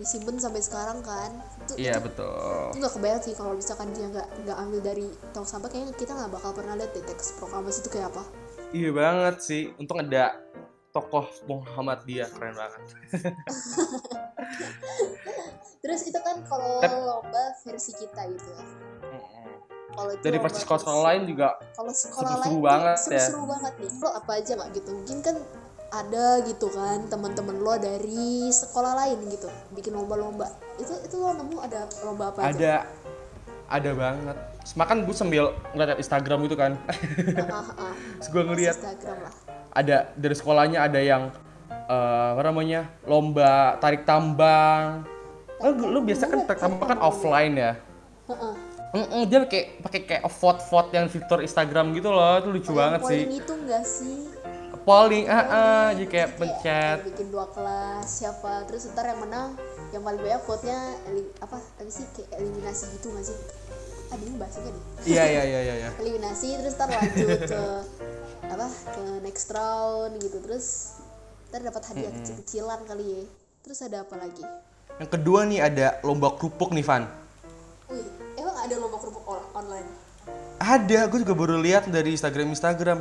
disimpan 0.00 0.40
sampai 0.40 0.64
sekarang 0.64 0.98
kan. 1.04 1.30
Itu 1.62 1.76
iya 1.76 2.00
itu, 2.00 2.08
betul. 2.08 2.72
itu 2.72 2.78
nggak 2.80 2.94
kebayang 2.96 3.20
sih 3.20 3.34
kalau 3.36 3.52
misalkan 3.52 3.88
dia 3.92 4.06
nggak 4.08 4.28
nggak 4.48 4.56
ambil 4.56 4.80
dari 4.80 5.06
tong 5.36 5.44
sampah 5.44 5.68
kayaknya 5.68 5.94
kita 5.94 6.12
nggak 6.16 6.30
bakal 6.32 6.50
pernah 6.56 6.74
lihat 6.80 6.90
deh 6.96 7.04
teks 7.04 7.36
proklamasi 7.36 7.84
itu 7.84 7.90
kayak 7.92 8.08
apa. 8.16 8.24
Iya 8.72 8.90
banget 8.96 9.36
sih. 9.44 9.62
Untung 9.76 10.00
ada 10.00 10.40
tokoh 10.90 11.28
Muhammadiyah 11.46 12.32
keren 12.34 12.56
banget. 12.56 12.82
terus 15.80 16.00
itu 16.04 16.18
kan 16.20 16.42
kalau 16.44 16.82
Tep- 16.82 16.92
lomba 16.98 17.44
versi 17.62 17.92
kita 17.94 18.26
gitu 18.32 18.48
ya. 18.56 18.64
Kalau 19.90 20.12
Dari 20.22 20.38
versi 20.38 20.62
sekolah 20.62 21.02
lain 21.12 21.22
juga 21.26 21.58
kalau 21.74 21.90
sekolah 21.90 22.38
seru-seru 22.38 22.56
lain 22.56 22.62
banget 22.62 22.96
tuh 22.96 23.10
ya. 23.10 23.18
seru-seru 23.20 23.42
banget 23.46 23.72
nih. 23.76 23.90
Lo 23.98 24.08
apa 24.14 24.32
aja 24.38 24.52
nggak 24.54 24.70
gitu? 24.78 24.90
Mungkin 24.94 25.18
kan 25.20 25.36
ada 25.90 26.38
gitu 26.46 26.70
kan 26.70 27.02
teman-teman 27.06 27.56
lo 27.58 27.74
dari 27.74 28.46
sekolah 28.46 28.94
lain 28.94 29.18
gitu 29.26 29.50
bikin 29.74 29.90
lomba-lomba 29.90 30.46
itu 30.78 30.94
itu 31.02 31.14
lo 31.18 31.34
nemu 31.34 31.58
ada 31.58 31.90
lomba 32.06 32.30
apa 32.30 32.38
aja 32.46 32.50
ada 32.50 32.74
ada 33.70 33.90
banget. 33.94 34.36
Semakan 34.66 35.06
gue 35.06 35.14
sambil 35.14 35.54
ngeliat 35.72 35.94
Instagram 35.96 36.42
gitu 36.46 36.58
kan. 36.58 36.74
ah, 37.48 37.70
ah, 37.78 37.94
Terus 38.18 38.28
gue 38.28 38.42
ngeliat 38.44 38.74
Instagram 38.74 39.18
lah 39.22 39.34
ada 39.70 39.96
dari 40.14 40.34
sekolahnya 40.34 40.78
ada 40.82 40.98
yang 40.98 41.30
eh, 41.86 42.26
apa 42.34 42.42
namanya 42.42 42.90
lomba 43.06 43.78
tarik 43.78 44.02
tambang. 44.02 45.06
Oh, 45.62 45.70
lu 45.70 46.02
biasa 46.02 46.26
kan 46.26 46.46
tarik 46.46 46.60
tambang 46.60 46.88
kan 46.88 46.98
offline 46.98 47.54
ya. 47.54 47.72
Heeh. 48.26 48.54
Mm-mm, 48.90 49.22
dia 49.30 49.38
pakai 49.46 49.62
pakai 49.78 50.00
kayak 50.02 50.22
vote 50.26 50.60
vote 50.66 50.90
yang 50.90 51.06
fitur 51.06 51.38
Instagram 51.38 51.94
gitu 51.94 52.10
loh, 52.10 52.42
itu 52.42 52.48
lucu 52.50 52.70
Oh, 52.70 52.74
banget 52.74 53.00
sih. 53.06 53.22
itu 53.22 53.52
enggak 53.54 53.86
sih 53.86 54.18
polling 54.90 55.26
ah 55.26 55.44
ah 55.46 55.88
jadi 55.94 56.06
kayak 56.06 56.28
Kayak 56.28 56.38
pencet. 56.40 56.98
bikin 57.06 57.26
dua 57.30 57.46
kelas 57.46 58.06
siapa 58.10 58.66
terus 58.66 58.90
ntar 58.90 59.06
yang 59.06 59.22
menang 59.22 59.54
yang 59.90 60.02
paling 60.02 60.18
banyak 60.18 60.42
vote-nya 60.42 60.78
eli- 61.06 61.30
apa 61.38 61.56
apa 61.56 61.86
sih 61.86 62.02
kayak 62.10 62.30
eliminasi 62.36 62.90
gitu 62.90 63.06
nggak 63.08 63.22
sih? 63.24 63.38
Ah 64.10 64.18
ini 64.18 64.34
bahasanya 64.34 64.70
deh. 64.70 64.84
Iya 65.06 65.24
iya 65.24 65.42
iya 65.44 65.60
iya 65.62 65.74
iya. 65.78 65.88
eliminasi 66.02 66.58
terus 66.58 66.74
ntar 66.74 66.90
lanjut 66.90 67.38
ke 67.46 67.62
apa 68.42 68.66
ke 68.66 69.02
next 69.22 69.46
round 69.48 70.18
gitu 70.18 70.42
terus 70.42 70.66
ntar 71.48 71.62
dapat 71.62 71.82
hadiah 71.86 72.10
kecil-kecilan 72.12 72.80
kali 72.82 73.06
ya. 73.06 73.22
Terus 73.62 73.78
ada 73.80 74.02
apa 74.02 74.18
lagi? 74.18 74.42
Yang 74.98 75.10
kedua 75.12 75.46
nih 75.46 75.60
ada 75.60 75.86
lomba 76.02 76.34
kerupuk 76.34 76.74
nih 76.74 76.82
Van. 76.82 77.06
Wih 77.86 78.02
emang 78.34 78.56
ada 78.58 78.74
lomba 78.74 78.98
kerupuk 78.98 79.22
on- 79.24 79.48
online? 79.54 79.86
Ada 80.58 81.06
gue 81.06 81.18
juga 81.22 81.32
baru 81.32 81.56
lihat 81.56 81.86
dari 81.86 82.12
Instagram 82.12 82.50
Instagram 82.50 82.98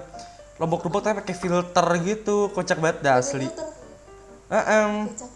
lomba 0.59 0.75
kerupuk 0.75 0.99
tapi 0.99 1.23
pakai 1.23 1.35
filter 1.39 1.87
gitu 2.03 2.51
kocak 2.51 2.77
banget 2.83 2.97
dah 2.99 3.15
asli. 3.23 3.47
Kocak 3.47 3.69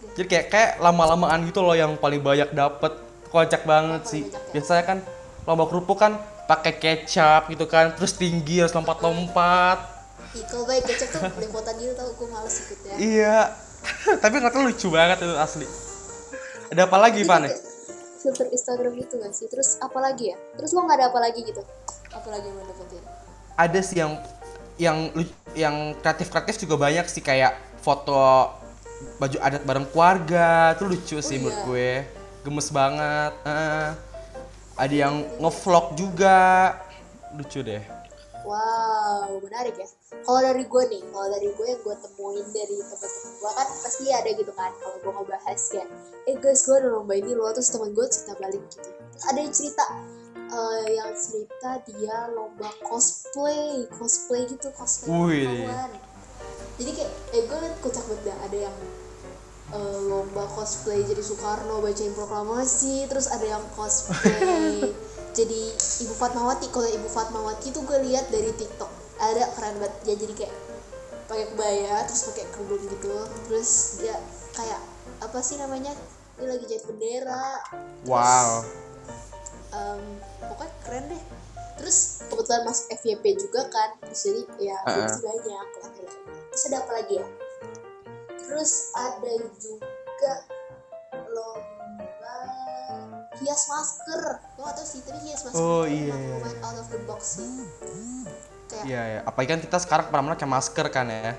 deh. 0.03 0.11
jadi 0.19 0.27
kayak 0.27 0.45
kayak 0.51 0.71
lama-lamaan 0.83 1.47
gitu 1.47 1.63
loh 1.63 1.73
yang 1.73 1.95
paling 1.95 2.19
banyak 2.19 2.51
dapet. 2.51 2.91
Kocak 3.31 3.65
banget 3.65 4.01
sih. 4.05 4.23
ya? 4.29 4.37
biasanya 4.53 4.83
kan 4.85 4.97
lomba 5.47 5.65
kerupuk 5.65 5.97
kan 5.97 6.21
pakai 6.45 6.75
kecap 6.77 7.49
gitu 7.49 7.65
kan 7.65 7.95
terus 7.95 8.19
tinggi 8.19 8.59
harus 8.59 8.75
lompat-lompat. 8.75 9.79
Ih, 10.35 10.43
kalau 10.45 10.67
baik 10.67 10.85
kecap 10.85 11.07
tuh 11.09 11.21
belepotan 11.39 11.73
gitu 11.79 11.93
tau 11.95 12.09
gue 12.13 12.27
males 12.29 12.55
ikutnya 12.61 12.93
iya. 12.99 13.37
Tapi 14.23 14.39
tahu 14.39 14.63
lucu 14.67 14.87
banget 14.91 15.23
itu 15.23 15.35
asli. 15.39 15.67
Ada 16.71 16.89
apa 16.89 16.97
lagi 16.99 17.21
Kayak 17.23 17.59
filter 18.23 18.47
Instagram 18.49 18.93
gitu 18.97 19.13
gak 19.19 19.33
sih? 19.35 19.47
Terus 19.51 19.75
apa 19.83 19.99
lagi 19.99 20.31
ya? 20.31 20.37
Terus 20.55 20.71
lo 20.71 20.87
nggak 20.87 20.97
ada 20.99 21.05
apa 21.11 21.19
lagi 21.19 21.39
gitu? 21.43 21.61
Apa 22.15 22.27
lagi 22.31 22.45
yang 22.47 22.57
lo 22.59 22.63
dapetin? 22.71 23.03
Ada 23.59 23.79
sih 23.83 23.97
yang 23.99 24.11
yang 24.77 25.13
yang 25.53 25.93
kreatif 26.01 26.33
kreatif 26.33 26.55
juga 26.65 26.75
banyak 26.81 27.05
sih 27.05 27.21
kayak 27.21 27.53
foto 27.81 28.49
baju 29.19 29.37
adat 29.43 29.61
bareng 29.67 29.87
keluarga 29.91 30.73
itu 30.73 30.83
lucu 30.87 31.17
sih 31.19 31.37
Oh, 31.37 31.41
menurut 31.45 31.57
iya. 31.57 31.65
gue 31.67 31.89
gemes 32.43 32.67
banget 32.71 33.33
Eh, 33.45 33.89
ada 34.73 34.95
yang 34.95 35.21
ngevlog 35.37 35.93
juga 35.93 36.37
lucu 37.37 37.61
deh 37.61 37.83
Wow, 38.43 39.39
menarik 39.39 39.71
ya. 39.79 39.87
Kalau 40.27 40.43
dari 40.43 40.67
gue 40.67 40.83
nih, 40.91 40.99
kalau 41.15 41.31
dari 41.31 41.47
gue 41.47 41.63
yang 41.63 41.79
gue 41.79 41.95
temuin 41.95 42.43
dari 42.51 42.75
teman-teman 42.75 43.31
gue 43.39 43.51
kan 43.55 43.67
pasti 43.79 44.03
ada 44.11 44.29
gitu 44.35 44.51
kan. 44.51 44.67
Kalau 44.83 44.99
gue 44.99 45.11
ngebahas 45.15 45.61
kayak, 45.71 45.87
eh 46.27 46.35
guys 46.43 46.67
gue 46.67 46.75
ada 46.75 46.91
lomba 46.91 47.15
ini 47.15 47.39
loh, 47.39 47.55
terus 47.55 47.71
teman 47.71 47.95
gue 47.95 48.03
cerita 48.11 48.35
balik 48.43 48.59
gitu. 48.67 48.91
Terus 48.91 49.25
ada 49.31 49.39
yang 49.39 49.53
cerita, 49.55 49.85
eh, 50.53 50.87
yang 50.97 51.11
cerita 51.17 51.81
dia 51.89 52.29
lomba 52.31 52.69
cosplay, 52.85 53.89
cosplay 53.89 54.45
gitu, 54.45 54.69
cosplay 54.77 55.09
Wih. 55.09 55.65
Jadi 56.73 56.91
kayak, 56.97 57.11
eh 57.37 57.43
gue 57.45 57.57
liat 57.57 57.77
kocak 57.81 58.05
banget 58.09 58.37
ada 58.41 58.57
yang 58.69 58.77
eh, 59.73 59.99
lomba 60.09 60.45
cosplay 60.53 61.01
jadi 61.05 61.21
Soekarno 61.21 61.81
bacain 61.81 62.13
proklamasi, 62.13 63.09
terus 63.09 63.29
ada 63.29 63.45
yang 63.45 63.63
cosplay 63.73 64.93
jadi 65.37 65.61
Ibu 66.05 66.13
Fatmawati. 66.13 66.69
Kalau 66.69 66.89
Ibu 66.89 67.09
Fatmawati 67.09 67.73
tuh 67.73 67.83
gue 67.85 67.99
lihat 68.05 68.29
dari 68.29 68.53
TikTok 68.53 68.89
ada 69.21 69.49
keren 69.57 69.81
banget. 69.81 69.93
Dia 70.05 70.15
jadi 70.17 70.33
kayak 70.45 70.55
pakai 71.25 71.45
kebaya 71.55 71.95
terus 72.05 72.21
pakai 72.29 72.45
kerudung 72.53 72.83
gitu. 72.89 73.15
Terus 73.49 74.01
dia 74.01 74.15
kayak 74.53 74.81
apa 75.21 75.39
sih 75.41 75.57
namanya? 75.57 75.93
Dia 76.37 76.49
lagi 76.49 76.65
jahit 76.65 76.85
bendera. 76.89 77.61
Terus, 78.05 78.09
wow 78.09 78.83
em, 79.73 80.03
pokoknya 80.45 80.73
keren 80.85 81.05
deh. 81.09 81.23
Terus 81.73 81.97
kebetulan 82.29 82.61
masuk 82.69 82.85
FYP 83.01 83.23
juga 83.35 83.65
kan 83.73 83.89
terus 84.05 84.19
jadi 84.29 84.41
ya 84.61 84.77
Uh-uh. 84.85 85.09
uh 85.09 85.17
banyak 85.19 85.67
laki-laki. 85.81 86.21
Terus 86.53 86.63
ada 86.69 86.77
apa 86.85 86.91
lagi 87.01 87.13
ya? 87.17 87.27
Terus 88.37 88.71
ada 88.93 89.33
juga 89.57 90.33
lomba 91.33 92.37
hias 93.41 93.61
masker. 93.65 94.21
Lo 94.55 94.61
gak 94.69 94.75
tau 94.77 94.85
sih 94.85 95.01
tapi 95.01 95.19
hias 95.25 95.41
masker 95.49 95.59
Oh, 95.59 95.83
itu 95.89 96.07
iya, 96.07 96.13
iya, 96.13 96.35
lumayan 96.37 96.57
out 96.61 96.77
of 96.77 96.87
the 96.93 96.99
box 97.09 97.41
sih. 97.41 97.49
Kayak 98.69 98.83
iya 98.85 99.01
ya 99.01 99.19
apalagi 99.25 99.49
kan 99.57 99.61
kita 99.65 99.77
sekarang 99.81 100.05
ke 100.07 100.11
mana-mana 100.13 100.37
pakai 100.37 100.49
masker 100.49 100.87
kan 100.93 101.05
ya? 101.09 101.33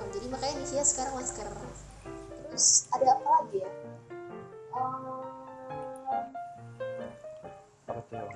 Oh, 0.00 0.08
jadi 0.08 0.26
makanya 0.32 0.54
nih 0.64 0.68
hias 0.72 0.88
sekarang 0.96 1.14
masker. 1.20 1.48
Terus 2.48 2.88
ada 2.96 3.06
apa 3.12 3.28
lagi 3.28 3.58
ya? 3.60 3.70
Ehm, 4.76 5.15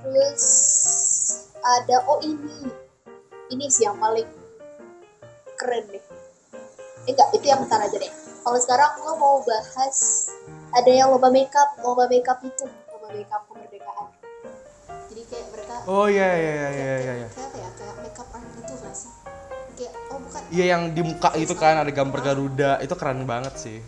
terus 0.05 0.45
ada 1.61 1.97
oh 2.09 2.21
ini. 2.25 2.73
Ini 3.51 3.67
sih 3.67 3.83
yang 3.83 3.99
paling 3.99 4.31
keren 5.59 5.85
deh. 5.91 6.05
Eh 7.09 7.11
enggak 7.11 7.29
itu 7.35 7.47
yang 7.51 7.67
ntar 7.67 7.83
aja 7.83 7.97
deh. 7.99 8.13
Kalau 8.41 8.59
sekarang 8.63 8.91
gue 9.03 9.15
mau 9.19 9.43
bahas 9.43 9.97
ada 10.71 10.91
yang 10.91 11.11
lomba 11.11 11.35
makeup 11.35 11.75
lomba 11.83 12.07
makeup 12.07 12.39
itu 12.47 12.65
lomba 12.89 13.11
makeup 13.11 13.43
kemerdekaan. 13.51 14.07
Jadi 15.11 15.23
kayak 15.27 15.47
mereka 15.51 15.75
oh 15.91 16.07
iya 16.07 16.31
iya 16.39 16.53
iya 16.55 16.55
iya 16.55 16.71
kayak, 16.71 16.79
iya 16.79 16.95
iya 16.95 17.27
kayak 17.27 17.49
apa 17.51 17.57
ya? 17.59 17.69
Kayak 17.75 17.95
makeup 18.07 18.29
art 18.31 18.47
gitu 18.55 18.73
gak 18.79 18.95
sih? 18.95 19.11
Kayak 19.75 19.93
oh 20.15 20.19
bukan. 20.23 20.41
Iya 20.55 20.65
yang 20.71 20.83
di 20.95 21.03
muka 21.03 21.31
itu 21.35 21.55
kan 21.59 21.75
ada 21.83 21.91
gambar 21.91 22.21
Garuda. 22.23 22.73
Itu 22.79 22.95
keren 22.95 23.27
banget 23.27 23.55
sih. 23.59 23.79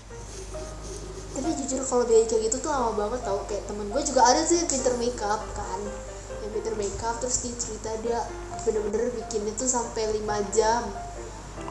Tapi 1.33 1.49
jujur 1.55 1.81
kalau 1.87 2.05
biaya 2.05 2.27
kayak 2.27 2.51
gitu 2.51 2.57
tuh 2.61 2.71
lama 2.75 2.91
banget 2.99 3.21
tau. 3.23 3.39
Kayak 3.47 3.63
temen 3.71 3.87
gue 3.89 4.03
juga 4.03 4.21
ada 4.27 4.43
sih 4.43 4.59
yang 4.59 4.69
pinter 4.69 4.95
makeup 4.99 5.41
kan 5.55 5.72
makeup 7.03 7.19
terus 7.19 7.43
dia 7.43 7.55
cerita 7.59 7.91
dia 8.07 8.21
bener-bener 8.63 9.11
bikinnya 9.19 9.51
tuh 9.59 9.67
sampai 9.67 10.23
5 10.23 10.55
jam 10.55 10.87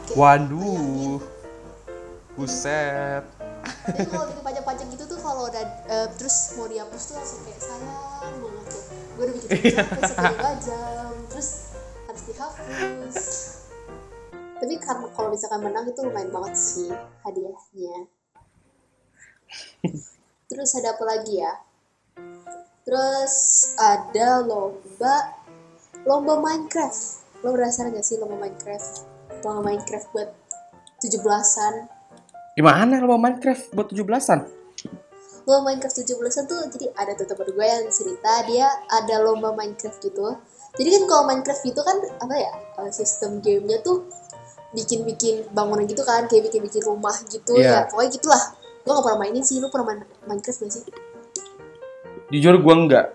Kayak, 0.04 0.16
waduh 0.20 1.24
buset 2.36 3.24
Jadi 3.88 4.12
kalau 4.12 4.26
bikin 4.30 4.44
pajak-pajak 4.44 4.86
gitu 4.92 5.04
tuh 5.08 5.18
kalau 5.24 5.48
udah 5.48 5.64
eh, 5.88 6.08
terus 6.20 6.52
mau 6.60 6.68
dihapus 6.68 7.02
tuh 7.08 7.14
langsung 7.16 7.40
kayak 7.48 7.60
sayang 7.62 8.36
banget 8.42 8.66
tuh. 8.68 8.82
Gue 9.16 9.22
udah 9.22 9.34
bikin 9.38 9.48
sampai 9.72 10.02
sampai 10.02 10.34
lima 10.34 10.52
jam, 10.58 11.12
terus 11.30 11.48
harus 12.10 12.22
dihapus. 12.26 13.16
Tapi 14.58 14.74
karena 14.82 15.06
kalau 15.14 15.28
misalkan 15.30 15.60
menang 15.62 15.86
itu 15.86 16.00
lumayan 16.02 16.30
banget 16.34 16.54
sih 16.58 16.90
hadiahnya. 17.22 17.96
Terus 20.50 20.70
ada 20.82 20.98
apa 20.98 21.04
lagi 21.06 21.38
ya? 21.38 21.52
Terus 22.82 23.34
ada 23.76 24.42
lomba 24.42 25.14
lomba 26.02 26.34
Minecraft. 26.36 27.02
Lo 27.40 27.52
penasaran 27.52 27.90
gak 27.90 28.02
sih 28.02 28.18
lomba 28.18 28.38
Minecraft? 28.38 29.06
Lomba 29.40 29.60
Minecraft 29.64 30.06
buat 30.10 30.30
17-an 31.00 31.74
gimana 32.52 33.00
lo 33.00 33.16
Minecraft 33.16 33.72
buat 33.72 33.90
17-an 33.90 34.40
lomba 35.42 35.60
Minecraft 35.66 35.96
17-an 35.98 36.44
tuh 36.46 36.60
jadi 36.70 36.86
ada 36.94 37.16
tuh 37.16 37.26
temen 37.26 37.50
gue 37.50 37.66
yang 37.66 37.90
cerita 37.90 38.32
dia 38.46 38.70
ada 38.86 39.18
lomba 39.18 39.50
Minecraft 39.50 39.98
gitu 39.98 40.38
jadi 40.78 40.88
kan 40.94 41.02
kalau 41.08 41.22
Minecraft 41.26 41.62
gitu 41.64 41.80
kan 41.80 41.96
apa 42.20 42.34
ya 42.36 42.52
eh, 42.78 42.90
sistem 42.92 43.42
gamenya 43.42 43.82
tuh 43.82 44.06
bikin-bikin 44.70 45.50
bangunan 45.50 45.82
gitu 45.84 46.06
kan 46.06 46.30
kayak 46.30 46.46
bikin-bikin 46.46 46.86
rumah 46.86 47.18
gitu 47.26 47.58
Iya. 47.58 47.82
ya 47.82 47.90
pokoknya 47.90 48.10
gitulah 48.14 48.42
gue 48.82 48.92
gak 48.92 49.04
pernah 49.04 49.18
mainin 49.18 49.42
sih 49.42 49.58
lu 49.58 49.66
pernah 49.66 49.86
main 49.90 50.00
Minecraft 50.28 50.58
gak 50.62 50.70
sih? 50.70 50.82
Jujur 52.32 52.56
gua 52.64 52.74
enggak 52.74 53.06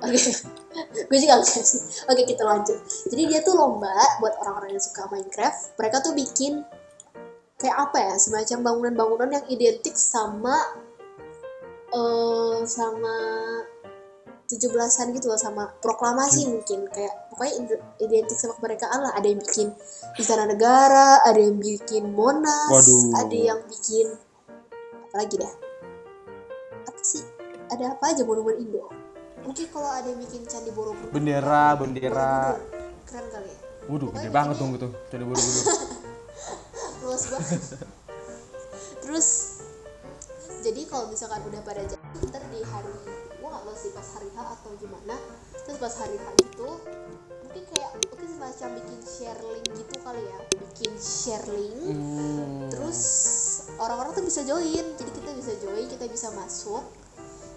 Oke, 0.00 0.18
gue 1.10 1.18
juga 1.18 1.42
enggak 1.42 1.50
sih. 1.50 1.82
Oke, 2.06 2.22
kita 2.22 2.46
lanjut. 2.46 2.78
Jadi 3.10 3.22
dia 3.26 3.42
tuh 3.42 3.58
lomba 3.58 3.90
buat 4.22 4.38
orang-orang 4.38 4.78
yang 4.78 4.82
suka 4.82 5.10
Minecraft. 5.10 5.74
Mereka 5.74 5.96
tuh 5.98 6.14
bikin 6.14 6.62
kayak 7.58 7.90
apa 7.90 7.98
ya, 7.98 8.14
semacam 8.22 8.58
bangunan-bangunan 8.70 9.30
yang 9.34 9.44
identik 9.50 9.98
sama 9.98 10.54
eh 11.90 12.58
sama 12.70 13.16
17-an 14.46 15.10
gitu 15.14 15.26
loh 15.30 15.38
sama 15.38 15.74
proklamasi 15.82 16.46
mungkin 16.50 16.86
kayak 16.90 17.30
pokoknya 17.30 17.54
ide- 17.66 17.86
identik 18.02 18.38
sama 18.38 18.54
kemerdekaan 18.58 19.02
lah 19.02 19.12
ada 19.14 19.26
yang 19.26 19.42
bikin 19.42 19.74
istana 20.18 20.46
negara 20.46 21.22
ada 21.22 21.38
yang 21.38 21.58
bikin 21.58 22.14
monas 22.14 22.70
Waduh. 22.70 23.26
ada 23.26 23.34
yang 23.34 23.60
bikin 23.66 24.06
apa 25.10 25.14
lagi 25.18 25.34
dah 25.38 25.52
apa 26.86 27.00
sih 27.02 27.39
ada 27.70 27.84
apa 27.94 28.04
aja 28.10 28.22
monumen 28.22 28.58
Indo? 28.58 28.90
Mungkin 29.40 29.66
kalau 29.72 29.88
ada 29.88 30.04
yang 30.04 30.20
bikin 30.20 30.44
candi 30.44 30.68
Borobudur 30.70 31.10
bendera 31.10 31.72
bendera. 31.74 32.54
Borobudur. 32.54 33.06
keren 33.08 33.26
kali 33.32 33.48
ya? 33.48 33.58
Waduh 33.88 34.08
gede 34.12 34.28
Pokoknya 34.28 34.30
banget 34.30 34.54
bikinnya 34.54 34.60
dong 34.60 34.70
gitu 34.76 34.88
jadi 35.10 35.24
buru-buru 35.24 35.60
luas 37.02 37.22
banget. 37.32 37.62
Terus 39.00 39.28
jadi 40.60 40.80
kalau 40.84 41.08
misalkan 41.08 41.40
udah 41.48 41.60
pada 41.64 41.82
jam 41.88 41.98
ntar 42.28 42.44
di 42.52 42.60
hari 42.60 42.92
gua 43.40 43.48
nggak 43.48 43.62
tahu 43.64 43.76
sih 43.80 43.90
pas 43.96 44.08
hari 44.12 44.28
H 44.30 44.38
atau 44.60 44.70
gimana. 44.76 45.16
Terus 45.64 45.78
pas 45.80 45.94
hari 45.96 46.16
H 46.20 46.24
itu 46.36 46.68
mungkin 47.40 47.62
kayak 47.72 47.90
mungkin 48.04 48.28
semacam 48.28 48.68
bikin 48.78 49.00
share 49.02 49.40
link 49.42 49.66
gitu 49.72 49.94
kali 50.04 50.22
ya. 50.22 50.38
Bikin 50.52 50.92
share 51.00 51.46
link 51.48 51.78
Hmm. 51.80 52.68
terus 52.70 53.00
orang-orang 53.80 54.12
tuh 54.12 54.22
bisa 54.22 54.44
join. 54.44 54.86
Jadi 55.00 55.10
kita 55.16 55.30
bisa 55.32 55.52
join 55.58 55.88
kita 55.88 56.04
bisa 56.06 56.28
masuk 56.36 56.84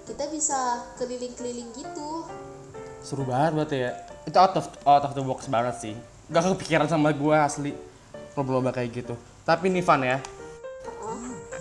kita 0.03 0.27
bisa 0.27 0.83
keliling-keliling 1.00 1.69
gitu. 1.75 2.27
Seru 3.03 3.24
banget 3.24 3.51
berarti 3.55 3.77
ya. 3.88 3.91
Itu 4.24 4.38
out 4.39 4.55
of 4.55 4.65
out 4.83 5.03
of 5.07 5.12
the 5.15 5.24
box 5.24 5.48
banget 5.48 5.75
sih. 5.79 5.93
Gak 6.31 6.43
kepikiran 6.55 6.88
sama 6.88 7.12
gua 7.15 7.48
asli 7.48 7.75
lomba-lomba 8.36 8.72
kayak 8.75 9.03
gitu. 9.03 9.15
Tapi 9.43 9.72
nih 9.72 9.83
Van 9.83 10.01
ya. 10.03 10.17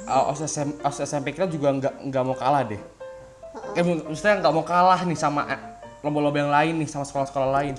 Uh, 0.07 0.35
OSIS, 0.35 0.59
SM 0.59 0.71
OSIS 0.83 1.07
SMP 1.07 1.31
kita 1.31 1.47
juga 1.47 1.71
nggak 1.71 1.95
nggak 2.11 2.23
mau 2.27 2.35
kalah 2.35 2.67
deh. 2.67 2.81
Eh 3.79 3.83
mak- 3.87 4.11
maksudnya 4.11 4.43
nggak 4.43 4.55
mau 4.55 4.65
kalah 4.67 5.01
nih 5.07 5.19
sama 5.19 5.47
eh, 5.47 5.61
lomba-lomba 6.03 6.39
yang 6.43 6.53
lain 6.53 6.75
nih 6.83 6.89
sama 6.91 7.07
sekolah-sekolah 7.07 7.51
lain. 7.63 7.75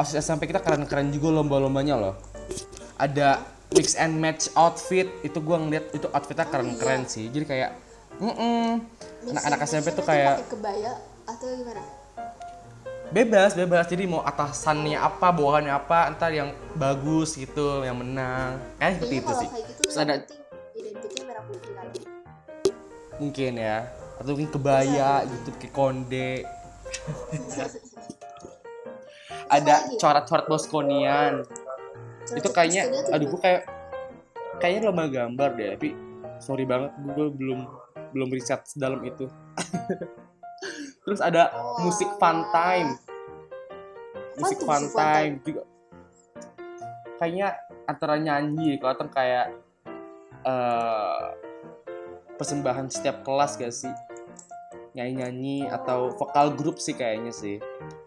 OSIS 0.00 0.24
SMP 0.24 0.48
kita 0.48 0.64
keren-keren 0.64 1.12
juga 1.12 1.28
lomba-lombanya 1.40 2.00
loh. 2.00 2.14
Ada 2.96 3.44
mix 3.76 3.92
and 4.00 4.16
match 4.16 4.48
outfit 4.56 5.08
itu 5.20 5.36
gua 5.44 5.60
ngeliat 5.60 5.92
itu 5.92 6.08
outfitnya 6.08 6.48
keren-keren 6.48 7.04
sih. 7.04 7.28
Jadi 7.28 7.44
kayak 7.44 7.70
mm 8.18 8.72
anak-anak 9.20 9.60
SMP 9.68 9.94
tuh 9.94 10.02
kayak 10.02 10.42
kebaya 10.48 10.98
atau 11.28 11.46
gimana? 11.54 11.82
Bebas 13.10 13.54
bebas. 13.54 13.84
Jadi 13.86 14.08
mau 14.08 14.24
atasannya 14.24 14.98
apa 14.98 15.30
bawahannya 15.30 15.70
apa 15.74 16.10
ntar 16.16 16.34
yang 16.34 16.50
bagus 16.74 17.38
gitu 17.38 17.84
yang 17.86 18.00
menang. 18.00 18.58
Kan 18.80 18.98
seperti 18.98 19.16
itu 19.22 19.32
sih. 19.36 19.48
kayak 19.50 19.66
gitu 19.70 19.80
terus 19.86 19.96
ada 19.98 20.12
penting 20.24 20.40
identiknya 20.74 21.22
merah 21.28 21.44
putih 21.46 21.72
kali. 21.76 22.00
Mungkin 23.20 23.52
ya. 23.60 23.78
Atau 24.18 24.30
mungkin 24.34 24.50
kebaya 24.50 25.10
gitu 25.26 25.48
kayak 25.60 25.74
konde. 25.74 26.32
Ada 29.50 29.98
coret-coret 29.98 30.46
boskonian 30.46 31.42
itu 32.36 32.48
kayaknya 32.54 32.82
aduh 33.10 33.26
gue 33.26 33.40
kayak 33.42 33.62
kayaknya 34.62 34.80
lomba 34.90 35.10
gambar 35.10 35.50
deh 35.58 35.68
tapi 35.74 35.88
sorry 36.38 36.64
banget 36.68 36.94
gue 37.16 37.26
belum 37.34 37.66
belum 38.12 38.28
riset 38.30 38.66
sedalam 38.66 39.00
itu. 39.02 39.26
Terus 41.04 41.20
ada 41.24 41.50
musik 41.80 42.08
fun 42.20 42.44
time. 42.52 42.94
Musik 44.36 44.60
fun 44.62 44.84
time? 44.92 45.40
juga. 45.42 45.62
Kayaknya 47.20 47.48
antara 47.84 48.16
nyanyi 48.16 48.80
kalau 48.80 48.92
atau 48.96 49.08
kayak 49.08 49.52
eh 50.40 51.24
persembahan 52.40 52.88
setiap 52.88 53.20
kelas 53.20 53.60
gak 53.60 53.72
sih? 53.72 53.92
Nyanyi 54.96 55.12
nyanyi 55.20 55.58
atau 55.68 56.12
vokal 56.16 56.56
grup 56.56 56.80
sih 56.80 56.96
kayaknya 56.96 57.32
sih. 57.32 57.60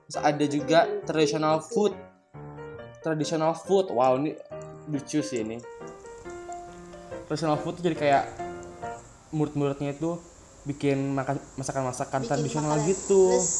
Terus 0.09 0.17
ada 0.19 0.45
juga 0.49 0.79
traditional 1.05 1.61
food. 1.61 1.93
Traditional 3.01 3.53
food. 3.53 3.93
Wow 3.93 4.17
ini 4.21 4.33
lucu 4.89 5.21
sih 5.21 5.45
ini. 5.45 5.57
Traditional 7.29 7.57
food 7.61 7.81
tuh 7.81 7.83
jadi 7.89 7.97
kayak 7.97 8.42
murid-muridnya 9.33 9.97
itu 9.97 10.21
bikin 10.63 11.11
makan 11.11 11.41
masakan-masakan 11.59 12.23
tradisional 12.23 12.77
makanan. 12.79 12.89
gitu. 12.93 13.35
Terus, 13.35 13.51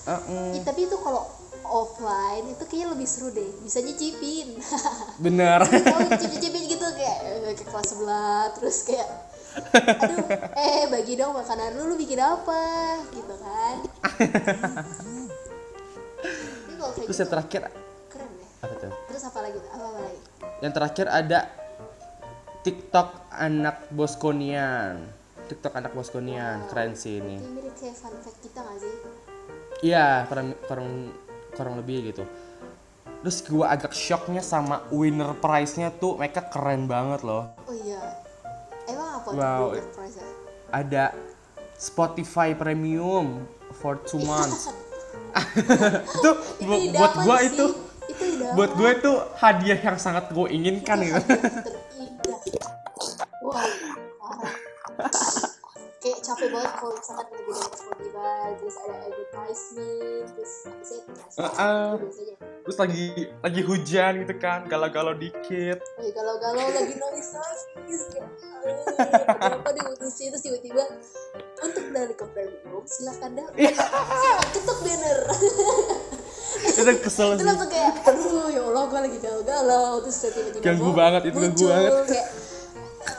Uh-uh. 0.00 0.56
Ih, 0.56 0.64
tapi 0.64 0.88
itu 0.88 0.96
kalau 0.96 1.28
offline 1.70 2.50
itu 2.50 2.64
kayaknya 2.66 2.88
lebih 2.96 3.06
seru 3.06 3.30
deh. 3.30 3.46
Bisa 3.62 3.78
nyicipin. 3.80 4.58
Bener 5.24 5.60
tahu 5.64 6.00
nyicipin 6.08 6.62
gitu 6.66 6.86
kayak 6.96 7.18
ke 7.54 7.64
kelas 7.68 7.86
sebelah 7.94 8.50
terus 8.56 8.76
kayak 8.88 9.08
aduh 9.50 10.30
eh 10.54 10.86
bagi 10.86 11.18
dong 11.18 11.34
makanan 11.34 11.74
lu 11.78 11.92
lu 11.92 11.94
bikin 12.00 12.18
apa? 12.18 12.62
Gitu 13.12 13.34
kan. 13.38 13.76
Kalau 16.80 16.90
terus 16.96 17.06
gitu 17.12 17.20
yang 17.22 17.30
terakhir 17.30 17.60
keren 18.08 18.30
deh 18.34 18.50
apa 18.64 18.74
tuh? 18.80 18.92
Terus 19.12 19.22
apa 19.28 19.38
lagi? 19.44 19.58
Apa, 19.60 19.84
apa 19.84 19.98
lagi? 20.00 20.20
Yang 20.64 20.72
terakhir 20.80 21.06
ada 21.12 21.40
TikTok 22.60 23.08
anak 23.32 23.76
Boskonian 23.92 25.19
TikTok 25.50 25.74
anak 25.74 25.90
Boskonian 25.90 26.64
keren 26.66 26.94
sih 26.94 27.18
ini 27.18 27.36
ini 27.36 27.48
mirip 27.50 27.74
kayak 27.74 27.92
fun 27.92 28.14
fact 28.16 28.38
kita 28.38 28.60
gak 28.60 28.78
sih 28.78 28.94
Iya, 29.80 30.28
kurang 30.28 30.48
kurang 30.62 30.88
kurang 31.50 31.74
lebih 31.74 32.12
gitu. 32.12 32.28
Terus 33.20 33.40
gua 33.42 33.68
agak 33.70 33.90
shocknya 33.90 34.40
sama 34.40 34.84
winner 34.90 35.32
prize-nya 35.34 35.88
tuh 35.90 36.14
mereka 36.14 36.44
keren 36.44 36.84
banget 36.84 37.20
loh. 37.20 37.48
oh 37.60 37.72
iya 37.74 38.20
emang 38.84 39.08
apa 39.18 39.28
Wow. 39.30 39.72
tuh 39.72 39.88
prize 39.90 40.16
ya 40.16 40.28
Ada 40.70 41.04
Spotify 41.74 42.52
Premium 42.52 43.40
for 43.74 43.96
two 44.00 44.20
months. 44.20 44.68
itu 46.16 46.30
bu- 46.60 46.84
buat 46.92 47.12
sih? 47.16 47.48
itu 47.48 47.66
itu 48.06 48.24
buat 48.52 48.70
gue 48.74 48.90
itu 48.92 49.12
hadiah 49.34 49.80
yang 49.80 49.96
sangat 49.96 50.28
gue 50.28 50.46
inginkan 50.50 51.00
gitu. 51.00 51.20
Itu 61.30 61.96
biasanya. 62.02 62.34
Terus 62.60 62.76
lagi 62.76 63.04
lagi 63.40 63.60
hujan 63.64 64.12
gitu 64.26 64.34
kan, 64.36 64.68
galau-galau 64.68 65.14
dikit. 65.16 65.78
lagi 65.80 66.10
galau-galau 66.12 66.60
lagi 66.60 66.94
nangis 66.98 67.28
kayak 68.12 68.28
"Eh, 68.60 69.24
kenapa 69.40 69.68
diutusin 69.72 70.28
terus 70.34 70.42
tiba-tiba 70.44 70.84
untuk 71.64 71.84
dari 71.94 72.14
ke 72.14 72.24
premium 72.34 72.84
silahkan 72.84 73.30
dah. 73.32 73.48
Silahkan 73.56 74.48
ketuk 74.52 74.78
banner. 74.84 75.18
Itu 76.60 76.82
kesel 77.00 77.28
itu 77.38 77.46
langsung 77.46 77.70
kayak 77.72 78.04
aduh 78.04 78.52
ya 78.52 78.60
Allah 78.66 78.84
gue 78.90 79.00
lagi 79.08 79.18
galau-galau. 79.24 79.92
Terus 80.04 80.16
tiba-tiba 80.28 80.62
Ganggu 80.66 80.90
banget, 80.92 81.22
itu 81.32 81.38
ganggu 81.40 81.66
banget. 81.70 81.92
kayak 82.10 82.28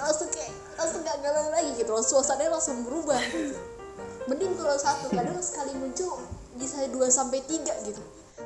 langsung 0.05 0.29
kayak 0.29 0.51
langsung 0.77 1.01
gak 1.01 1.17
galau 1.25 1.45
lagi 1.49 1.69
gitu. 1.79 1.91
Suasananya 2.05 2.51
langsung 2.53 2.85
berubah. 2.85 3.17
Gitu 3.33 3.57
mending 4.29 4.53
kalau 4.53 4.77
satu 4.77 5.09
kadang 5.09 5.39
sekali 5.41 5.73
muncul 5.81 6.21
bisa 6.61 6.85
dua 6.87 7.09
sampai 7.09 7.41
tiga 7.41 7.73
gitu 7.81 7.97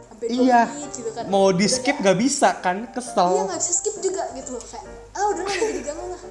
sampai 0.08 0.26
Iya. 0.28 0.62
menit 0.68 0.92
gitu 0.94 1.12
kan 1.12 1.24
Mau 1.28 1.52
di 1.52 1.62
Udah 1.62 1.68
skip 1.70 1.96
kayak, 1.96 2.06
gak 2.06 2.18
bisa 2.18 2.50
kan, 2.58 2.78
iya 2.82 2.90
kesel. 2.90 3.32
nggak 3.44 3.60
bisa 3.60 3.74
skip 3.74 3.96
juga 4.00 4.24
gitu 4.32 4.50
loh 4.52 4.64
kayak 4.64 4.86
ah 5.12 5.26
udah 5.30 5.44
lah 5.44 5.56
jadi 5.58 5.82
galau 5.84 6.06
lah 6.08 6.22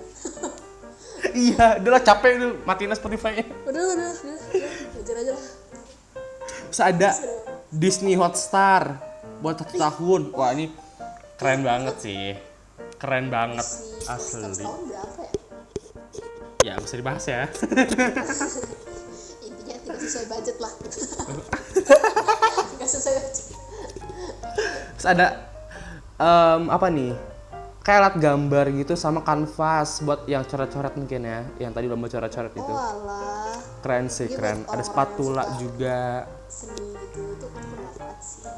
iya, 1.47 1.67
udahlah 1.79 2.03
capek 2.03 2.31
itu 2.35 2.49
matiin 2.63 2.93
Spotify-nya. 2.93 3.45
udah 3.63 3.83
udah 3.87 4.11
udah, 4.15 4.37
udah, 4.51 4.71
belajar 4.91 5.17
aja 5.19 5.33
lah 5.33 5.47
Terus 6.65 6.81
ada 6.83 7.11
Disney 7.71 8.15
Hotstar 8.15 8.99
buat 9.39 9.57
satu 9.57 9.75
tahun. 9.77 10.23
Wah 10.33 10.51
ini 10.51 10.75
keren 11.35 11.63
banget 11.63 11.95
sih. 11.99 12.35
Keren 12.97 13.31
banget 13.31 13.63
si 13.63 14.03
asli. 14.05 14.59
tahun 14.59 14.83
berapa 14.85 15.21
ya 15.23 15.33
Ya 16.65 16.75
bisa 16.77 16.95
dibahas 16.97 17.25
ya. 17.25 17.47
tidak 19.85 19.99
sesuai 20.01 20.27
budget 20.27 20.57
lah 20.59 20.73
nggak 22.75 22.89
sesuai 22.95 23.17
budget 23.21 23.47
Terus 24.95 25.09
ada 25.11 25.27
em, 26.17 26.71
apa 26.71 26.87
nih? 26.89 27.13
Kayak 27.83 27.99
alat 28.01 28.15
gambar 28.17 28.67
gitu 28.73 28.95
sama 28.95 29.21
kanvas 29.21 30.01
buat 30.01 30.25
yang 30.25 30.41
coret-coret 30.43 30.95
mungkin 30.95 31.21
ya. 31.21 31.41
Yang 31.59 31.73
tadi 31.75 31.87
lomba 31.87 32.07
coret-coret 32.07 32.55
itu. 32.55 32.65
oh 32.65 32.79
alah 32.79 33.59
Keren 33.83 34.07
sih, 34.09 34.25
Iya, 34.25 34.35
keren. 34.35 34.59
Ada 34.65 34.81
spatula 34.83 35.45
juga. 35.59 36.25
seni 36.47 36.95
gitu 36.95 37.21
itu 37.35 37.47
bermanfaat 37.47 38.19
sih 38.23 38.49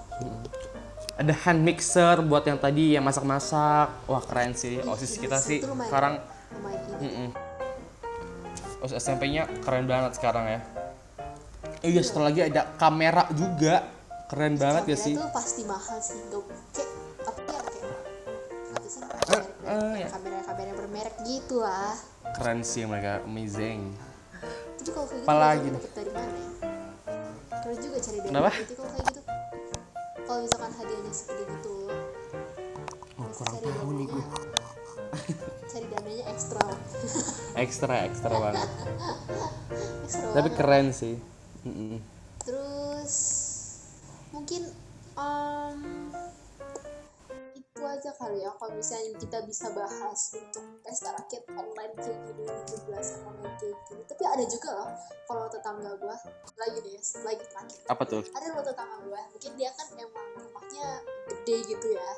Ada 1.16 1.32
hand 1.34 1.60
mixer 1.64 2.16
buat 2.20 2.44
yang 2.44 2.60
tadi 2.60 2.94
yang 2.94 3.02
masak-masak. 3.02 3.88
Wah 4.04 4.22
keren 4.22 4.52
sih. 4.52 4.78
OSIS 4.78 5.16
kita 5.16 5.40
sih 5.40 5.64
lumayan- 5.64 5.88
sekarang 5.88 6.14
lumayan 6.52 7.02
Mm-mm. 7.02 7.28
OSIS 8.78 9.00
SMP-nya 9.00 9.48
keren 9.64 9.88
banget 9.88 10.14
sekarang 10.14 10.44
ya. 10.46 10.60
Oh 11.86 11.88
iya, 11.88 12.02
satu 12.02 12.18
lagi 12.18 12.42
ada 12.42 12.66
kamera 12.74 13.30
juga. 13.30 13.86
Keren 14.26 14.58
banget 14.58 14.82
ya 14.84 14.96
Kamera 14.96 15.06
sih. 15.06 15.14
tuh 15.14 15.30
pasti 15.30 15.62
mahal 15.62 15.98
sih 16.02 16.18
Gak, 16.18 16.42
kayak 16.74 16.90
apa 17.22 17.40
ya 17.46 17.60
kayak 17.62 17.86
apa 18.74 18.86
sih 18.90 19.00
eh, 19.62 19.94
ya. 19.96 20.08
kamera 20.10 20.38
kamera 20.42 20.72
bermerek 20.74 21.14
gitu 21.22 21.62
lah 21.62 21.94
Keren 22.34 22.58
sih 22.60 22.82
mereka, 22.82 23.22
amazing. 23.22 23.94
tapi 24.76 24.90
kalau 24.90 25.06
kayak 25.06 25.14
gitu 25.14 25.22
Apalagi 25.22 25.68
dari 25.94 26.10
mana 26.10 26.34
ya 26.34 26.50
terus 27.56 27.76
juga 27.78 27.96
cari 28.02 28.18
dari 28.18 28.28
Kenapa? 28.28 28.50
gitu 28.50 28.72
kalau 28.74 28.90
kayak 28.90 29.06
gitu 29.06 29.20
kalau 30.20 30.40
misalkan 30.42 30.72
hadiahnya 30.74 31.12
segede 31.14 31.44
gitu 31.46 31.74
Oh, 33.16 33.30
kurang 33.32 33.54
tahu 33.62 33.90
nih 33.94 34.06
gue. 34.08 34.24
cari 35.70 35.86
dananya 35.88 36.24
ekstra 36.28 36.66
Ekstra, 37.54 37.94
ekstra 38.04 38.34
banget. 38.34 38.68
ekstra 40.04 40.26
Tapi 40.34 40.42
banget. 40.44 40.58
keren 40.58 40.88
sih. 40.90 41.14
Terus 42.46 43.14
mungkin 44.30 44.62
em, 45.16 45.80
itu 47.56 47.80
aja 47.82 48.10
kali 48.16 48.40
ya 48.40 48.50
kalau 48.56 48.72
misalnya 48.72 49.18
kita 49.18 49.38
bisa 49.44 49.68
bahas 49.74 50.20
untuk 50.32 50.64
pesta 50.80 51.12
rakyat 51.12 51.44
online 51.52 51.92
kayak 51.98 52.18
gini 52.24 52.44
17 52.46 53.26
online 53.26 53.56
kayak 53.58 53.78
gini. 53.90 54.02
Tapi 54.06 54.22
ada 54.24 54.44
juga 54.46 54.68
loh 54.72 54.90
kalau 55.26 55.44
tetangga 55.50 55.90
gua 55.98 56.16
lagi 56.56 56.78
deh 56.80 56.94
lagi 57.26 57.44
terakhir. 57.50 57.80
Apa 57.90 58.02
tuh? 58.06 58.22
ada 58.32 58.46
loh 58.54 58.64
tetangga 58.64 58.96
gua 59.04 59.20
mungkin 59.32 59.52
dia 59.58 59.70
kan 59.74 59.86
emang 59.98 60.26
rumahnya 60.38 60.86
gede 61.28 61.56
gitu 61.66 61.86
ya 61.92 62.10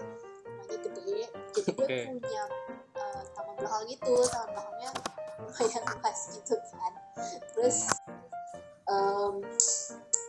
rumahnya 0.47 0.79
gede. 0.85 1.17
Jadi 1.57 1.71
dia 1.75 1.97
punya 2.13 2.43
eh, 2.99 3.23
taman 3.35 3.55
belakang 3.57 3.85
gitu 3.89 4.15
taman 4.29 4.49
belakangnya 4.53 4.91
lumayan 5.39 5.83
luas 5.89 6.21
gitu 6.35 6.55
kan. 6.71 6.93
Terus 7.55 7.79
em, 8.89 9.35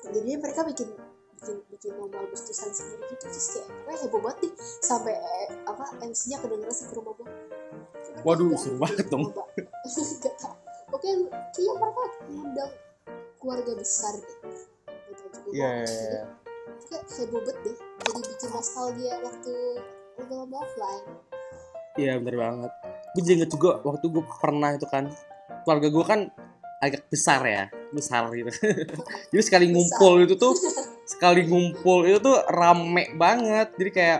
jadi 0.09 0.29
mereka 0.39 0.61
bikin 0.67 0.89
bikin 1.39 1.57
bikin 1.71 1.91
lomba 1.95 2.19
Agustusan 2.19 2.71
sendiri 2.75 3.07
gitu 3.15 3.25
terus 3.31 3.47
kayak 3.55 3.67
pokoknya 3.71 3.97
heboh 4.03 4.19
banget 4.19 4.37
nih 4.43 4.53
sampai 4.83 5.15
eh, 5.15 5.49
apa 5.63 5.85
MC-nya 6.03 6.37
kedengeran 6.43 6.75
sih 6.75 6.85
ke 6.91 6.93
rumah 6.99 7.15
gua 7.15 7.27
Waduh, 8.19 8.51
seru 8.59 8.75
banget 8.75 9.07
dong. 9.07 9.31
lomba. 9.31 9.47
Oke, 10.91 11.07
kayaknya 11.55 11.73
mereka 11.79 12.03
ngundang 12.27 12.71
keluarga 13.39 13.71
besar 13.79 14.13
deh. 14.19 14.37
Iya. 15.55 15.87
Jadi, 15.87 16.27
Kayak 16.89 17.05
heboh 17.15 17.39
banget 17.39 17.57
deh. 17.63 17.77
Jadi 17.79 18.19
bikin 18.27 18.49
nostalgia 18.51 19.15
waktu 19.23 19.53
lomba-lomba 20.19 20.57
offline. 20.67 21.05
Iya 21.95 22.13
bener 22.19 22.35
banget. 22.35 22.71
Gue 23.15 23.21
juga 23.23 23.33
inget 23.39 23.49
juga 23.51 23.71
waktu 23.87 24.05
gue 24.11 24.23
pernah 24.43 24.69
itu 24.75 24.87
kan 24.89 25.05
keluarga 25.63 25.87
gue 25.87 26.05
kan 26.05 26.19
agak 26.79 27.07
besar 27.11 27.41
ya, 27.43 27.63
besar 27.89 28.29
gitu. 28.33 28.49
Jadi 29.33 29.43
sekali 29.43 29.65
ngumpul 29.69 30.25
itu 30.25 30.35
tuh 30.37 30.53
sekali 31.05 31.45
ngumpul 31.45 32.05
itu 32.05 32.19
tuh 32.21 32.37
rame 32.49 33.13
banget. 33.17 33.73
Jadi 33.75 33.91
kayak 33.91 34.19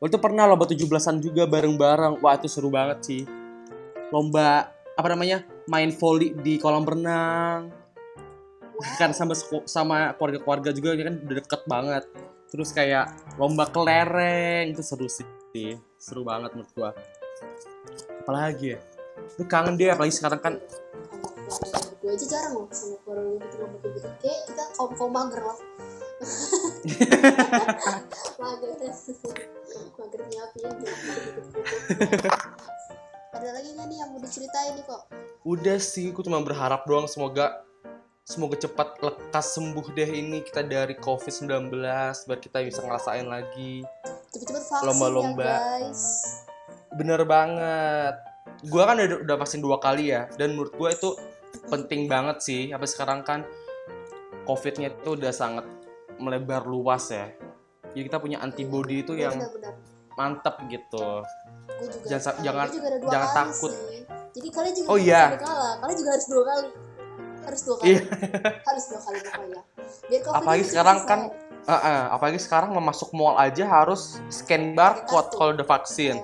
waktu 0.00 0.12
itu 0.16 0.18
pernah 0.20 0.44
lomba 0.48 0.64
17-an 0.66 1.16
juga 1.20 1.44
bareng-bareng. 1.46 2.20
Wah, 2.20 2.34
itu 2.36 2.48
seru 2.48 2.72
banget 2.72 2.98
sih. 3.04 3.22
Lomba 4.10 4.72
apa 4.96 5.08
namanya? 5.12 5.44
Main 5.68 5.94
volley 5.94 6.34
di 6.34 6.58
kolam 6.58 6.84
renang. 6.84 7.70
Wow. 8.80 8.96
Kan 8.96 9.12
sama 9.12 9.36
sama 9.68 10.16
keluarga-keluarga 10.16 10.72
juga 10.72 10.96
kan 10.96 11.20
udah 11.20 11.36
deket 11.36 11.62
banget. 11.68 12.04
Terus 12.50 12.74
kayak 12.74 13.14
lomba 13.38 13.68
kelereng 13.70 14.74
itu 14.74 14.82
seru 14.82 15.06
sih. 15.06 15.78
Seru 16.00 16.26
banget 16.26 16.56
menurut 16.56 16.72
gua. 16.74 16.90
Apalagi 18.24 18.74
ya? 18.74 18.78
Lu 19.38 19.44
kangen 19.46 19.76
deh 19.76 19.92
apalagi 19.92 20.16
sekarang 20.16 20.40
kan 20.40 20.54
gue 22.00 22.08
aja 22.08 22.26
jarang 22.26 22.52
loh 22.56 22.66
sama 22.72 22.96
keluarga 23.04 23.28
gue 23.28 23.38
gitu 23.44 23.56
lomba 23.60 23.76
kayak 23.84 23.94
gitu. 24.00 24.08
Kayak 24.24 24.40
kita 24.48 24.62
kaum 24.76 24.92
kaum 24.96 25.12
mager 25.12 25.42
lah. 25.44 25.58
mager. 28.40 28.70
mager 30.00 30.20
nyiapin. 30.32 30.64
Ada 33.30 33.48
lagi 33.52 33.68
nggak 33.76 33.86
nih 33.88 33.96
yang 34.00 34.08
mau 34.12 34.20
diceritain 34.20 34.74
nih 34.80 34.84
kok? 34.88 35.02
udah 35.40 35.80
sih 35.80 36.12
aku 36.12 36.20
cuma 36.20 36.44
berharap 36.44 36.84
doang 36.84 37.08
semoga 37.08 37.64
semoga 38.28 38.60
cepat 38.60 39.00
lekas 39.00 39.56
sembuh 39.56 39.86
deh 39.96 40.10
ini 40.12 40.44
kita 40.44 40.60
dari 40.60 40.92
COVID-19 41.00 41.72
biar 42.28 42.38
kita 42.38 42.60
bisa 42.60 42.84
ngerasain 42.84 43.26
lagi. 43.26 43.82
Vaksin 44.30 44.86
Lomba-lomba. 44.86 45.42
ya 45.42 45.58
guys. 45.58 46.02
Bener 46.94 47.24
banget. 47.24 48.14
Gua 48.68 48.84
kan 48.84 49.00
udah, 49.00 49.24
udah 49.24 49.36
vaksin 49.40 49.64
dua 49.64 49.80
kali 49.80 50.12
ya 50.12 50.28
dan 50.36 50.52
menurut 50.52 50.76
gua 50.76 50.92
itu 50.92 51.16
penting 51.66 52.06
banget 52.06 52.40
sih. 52.40 52.70
Apa 52.70 52.84
sekarang 52.84 53.20
kan 53.20 53.44
COVID-nya 54.42 54.94
itu 54.94 55.10
udah 55.12 55.30
sangat 55.30 55.66
melebar 56.16 56.64
luas 56.64 57.08
ya. 57.08 57.28
Jadi 57.90 58.02
kita 58.06 58.16
punya 58.16 58.38
antibody 58.38 59.02
itu 59.02 59.12
yang 59.14 59.34
benar-benar. 59.34 59.74
mantap 60.12 60.56
gitu. 60.66 61.24
juga 61.80 62.06
Jangan 62.06 62.34
eh, 62.34 62.42
jangan- 62.42 62.68
juga 62.70 62.88
jangan 63.08 63.26
kali 63.26 63.38
takut. 63.40 63.72
sih. 63.72 64.00
jadi 64.30 64.48
kalian 64.48 64.74
juga 64.74 64.86
Oh, 64.86 64.98
iya. 65.00 65.22
kalah 65.34 65.74
kalian 65.80 65.96
juga 65.96 66.10
harus 66.12 66.26
dua 66.28 66.42
kali 66.44 66.68
harus 67.40 67.60
dua 67.62 67.76
kali 67.76 67.88
Iya. 67.88 68.00
harus 68.68 68.84
dua 68.86 69.00
kali 69.00 69.18
pokoknya 69.18 69.60
biar 70.06 70.20
COVID 70.20 70.36
Apalagi 70.36 70.60
ini 70.60 70.68
sekarang 70.68 70.96
selesai. 70.98 71.10
kan 71.10 71.20
Eh, 71.60 71.72
eh, 71.76 72.02
apalagi 72.10 72.38
sekarang 72.38 72.70
mau 72.70 72.80
masuk 72.80 73.10
mall 73.10 73.36
aja 73.36 73.64
harus 73.66 74.16
scan 74.28 74.72
barcode 74.72 75.28
kalau 75.30 75.52
udah 75.52 75.66
vaksin. 75.66 76.16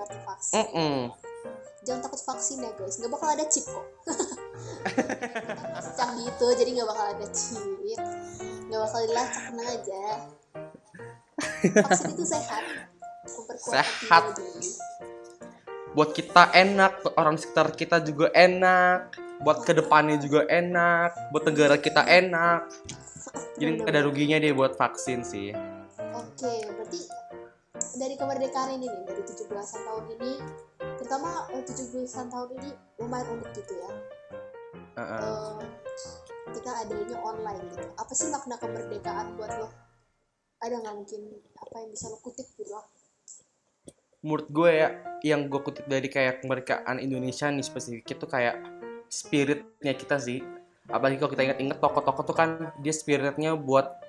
Jangan 1.82 2.00
takut 2.02 2.20
vaksin 2.20 2.56
ya 2.58 2.70
guys 2.72 2.96
nggak 2.96 3.10
bakal 3.10 3.28
ada 3.28 3.44
chip 3.44 3.64
kok 3.64 3.84
canggih 5.98 6.26
itu 6.28 6.46
jadi 6.58 6.70
nggak 6.80 6.88
bakal 6.88 7.06
ada 7.12 7.26
chip 7.34 8.00
nggak 8.66 8.80
bakal 8.82 9.00
dilacak 9.06 9.42
tenang 9.50 9.68
aja 9.68 10.04
vaksin 11.82 12.10
itu 12.14 12.24
sehat 12.24 12.64
Sehat. 13.58 14.38
Buat 15.96 16.12
kita 16.12 16.52
enak, 16.52 17.02
buat 17.02 17.14
orang 17.16 17.36
sekitar 17.40 17.72
kita 17.72 18.04
juga 18.04 18.28
enak, 18.36 19.16
buat 19.40 19.64
ke 19.64 19.72
depannya 19.72 20.20
juga 20.20 20.44
enak, 20.46 21.32
buat 21.32 21.44
negara 21.48 21.80
kita 21.80 22.04
enak. 22.04 22.68
Jadi 23.56 23.80
nggak 23.80 23.88
ada 23.88 24.00
ruginya 24.04 24.36
deh 24.36 24.52
buat 24.52 24.76
vaksin 24.76 25.24
sih. 25.24 25.56
Oke, 26.12 26.52
berarti 26.68 27.00
dari 27.96 28.14
kemerdekaan 28.14 28.76
ini 28.76 28.86
nih, 28.92 29.02
dari 29.08 29.22
17-an 29.24 29.80
tahun 29.88 30.04
ini, 30.20 30.32
terutama 31.00 31.48
eh, 31.56 31.64
17-an 31.64 32.28
tahun 32.28 32.48
ini 32.60 32.70
lumayan 33.00 33.26
unik 33.40 33.50
gitu 33.56 33.72
ya. 33.80 33.90
Heeh. 34.96 35.20
Eh, 35.20 35.60
kita 36.56 36.70
adanya 36.84 37.16
online 37.20 37.60
gitu. 37.68 37.88
Apa 37.98 38.12
sih 38.16 38.28
makna 38.32 38.56
kemerdekaan 38.56 39.36
buat 39.36 39.52
lo? 39.60 39.68
Ada 40.62 40.80
nggak 40.80 40.94
mungkin 40.96 41.20
apa 41.60 41.74
yang 41.84 41.90
bisa 41.92 42.08
lo 42.08 42.18
kutip 42.24 42.48
gitu 42.56 42.72
lah? 42.72 42.86
Menurut 44.24 44.48
gue 44.50 44.70
ya, 44.72 44.88
yang 45.22 45.46
gue 45.46 45.60
kutip 45.60 45.84
dari 45.86 46.08
kayak 46.08 46.42
kemerdekaan 46.42 46.98
Indonesia 46.98 47.46
nih 47.46 47.62
spesifik 47.62 48.16
itu 48.16 48.26
kayak 48.26 48.56
spiritnya 49.06 49.92
kita 49.94 50.16
sih. 50.18 50.42
Apalagi 50.88 51.18
kalau 51.20 51.30
kita 51.34 51.42
ingat-ingat 51.46 51.78
tokoh-tokoh 51.78 52.24
tuh 52.26 52.36
kan 52.36 52.72
dia 52.80 52.94
spiritnya 52.94 53.54
buat 53.54 54.00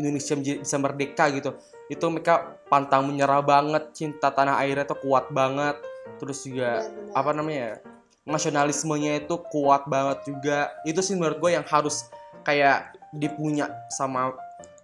Indonesia 0.00 0.34
bisa 0.38 0.76
merdeka 0.80 1.28
gitu. 1.30 1.54
Itu 1.92 2.08
mereka 2.08 2.56
pantang 2.66 3.06
menyerah 3.06 3.44
banget, 3.44 3.92
cinta 3.92 4.32
tanah 4.32 4.58
airnya 4.64 4.88
tuh 4.88 4.98
kuat 5.04 5.28
banget. 5.30 5.76
Terus 6.18 6.42
juga 6.42 6.82
Benar-benar. 6.82 7.14
apa 7.14 7.30
namanya 7.34 7.62
ya 7.62 7.76
nasionalismenya 8.22 9.26
itu 9.26 9.34
kuat 9.50 9.86
banget 9.90 10.22
juga. 10.26 10.70
Itu 10.86 11.02
sih 11.02 11.18
menurut 11.18 11.42
gue 11.42 11.50
yang 11.58 11.66
harus 11.66 12.06
kayak 12.46 12.94
dipunya 13.14 13.70
sama 13.90 14.34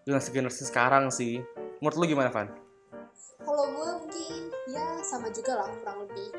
generasi-generasi 0.07 0.69
sekarang 0.69 1.11
sih. 1.15 1.43
Menurut 1.79 1.97
lu 1.99 2.05
gimana 2.11 2.31
Van? 2.35 2.51
Kalau 3.43 3.65
gue 3.71 3.91
mungkin 4.05 4.51
ya 4.69 4.99
sama 5.07 5.31
juga 5.31 5.63
lah 5.63 5.71
kurang 5.81 6.09
lebih. 6.09 6.31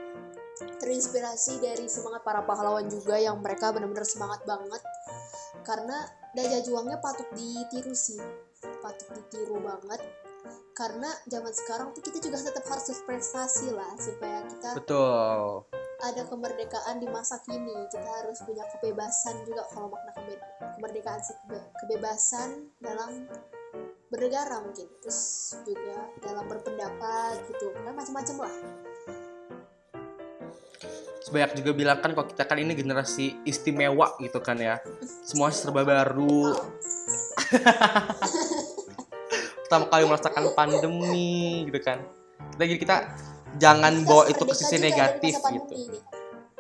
Terinspirasi 0.60 1.64
dari 1.64 1.88
semangat 1.88 2.24
para 2.28 2.44
pahlawan 2.44 2.92
juga 2.92 3.16
yang 3.16 3.40
mereka 3.40 3.72
benar-benar 3.72 4.04
semangat 4.04 4.44
banget. 4.44 4.84
Karena 5.64 6.04
daya 6.36 6.60
juangnya 6.60 7.00
patut 7.00 7.28
ditiru 7.32 7.96
sih. 7.96 8.20
Patut 8.84 9.08
ditiru 9.16 9.64
banget. 9.64 10.04
Karena 10.76 11.12
zaman 11.28 11.52
sekarang 11.52 11.92
tuh 11.96 12.04
kita 12.04 12.20
juga 12.24 12.40
tetap 12.40 12.64
harus 12.68 12.88
berprestasi 12.92 13.76
lah 13.76 13.92
supaya 14.00 14.48
kita 14.48 14.80
betul 14.80 15.68
ada 16.00 16.24
kemerdekaan 16.24 17.04
di 17.04 17.08
masa 17.12 17.44
kini. 17.44 17.76
Kita 17.92 18.08
harus 18.24 18.40
punya 18.48 18.64
kebebasan 18.76 19.44
juga 19.44 19.68
kalau 19.72 19.92
makna 19.92 20.12
kemerdekaan 20.80 21.20
sih. 21.20 21.36
Kebe- 21.46 21.68
kebebasan 21.84 22.72
dalam 22.80 23.28
bernegara 24.08 24.64
mungkin. 24.64 24.88
Terus 25.04 25.54
juga 25.68 26.08
dalam 26.24 26.48
berpendapat 26.48 27.44
gitu. 27.52 27.76
Kan 27.76 27.94
macam-macam 27.96 28.36
lah. 28.48 28.54
Sebanyak 31.20 31.52
juga 31.62 31.72
bilang 31.76 32.00
kan 32.00 32.16
kalau 32.16 32.26
kita 32.32 32.48
kan 32.48 32.58
ini 32.58 32.74
generasi 32.74 33.44
istimewa 33.44 34.16
gitu 34.24 34.40
kan 34.40 34.56
ya. 34.56 34.80
Semua 35.28 35.52
serba 35.52 35.84
baru. 35.84 36.56
Pertama 39.68 39.86
kali 39.92 40.04
merasakan 40.08 40.56
pandemi 40.56 41.68
gitu 41.68 41.80
kan. 41.84 42.02
Kita 42.56 42.64
jadi 42.66 42.80
kita 42.82 42.96
jangan 43.58 43.94
bawa 44.04 44.24
itu 44.28 44.44
ke 44.44 44.54
sisi 44.54 44.78
negatif 44.78 45.34
gitu. 45.34 45.74
ini. 45.74 46.00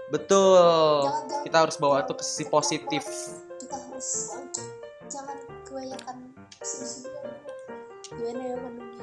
betul. 0.10 1.06
Jangan- 1.06 1.43
kita 1.45 1.58
harus 1.60 1.75
bawa 1.78 2.02
itu 2.02 2.13
ke 2.13 2.23
sisi 2.23 2.43
positif. 2.45 3.04
kita 3.60 3.75
harus 3.75 4.10
jangan 5.06 5.38
kebanyakan 5.62 6.15
sedih-sedih 6.60 7.13
gimana 8.10 8.41
ya 8.41 8.56
pandemi 8.58 8.97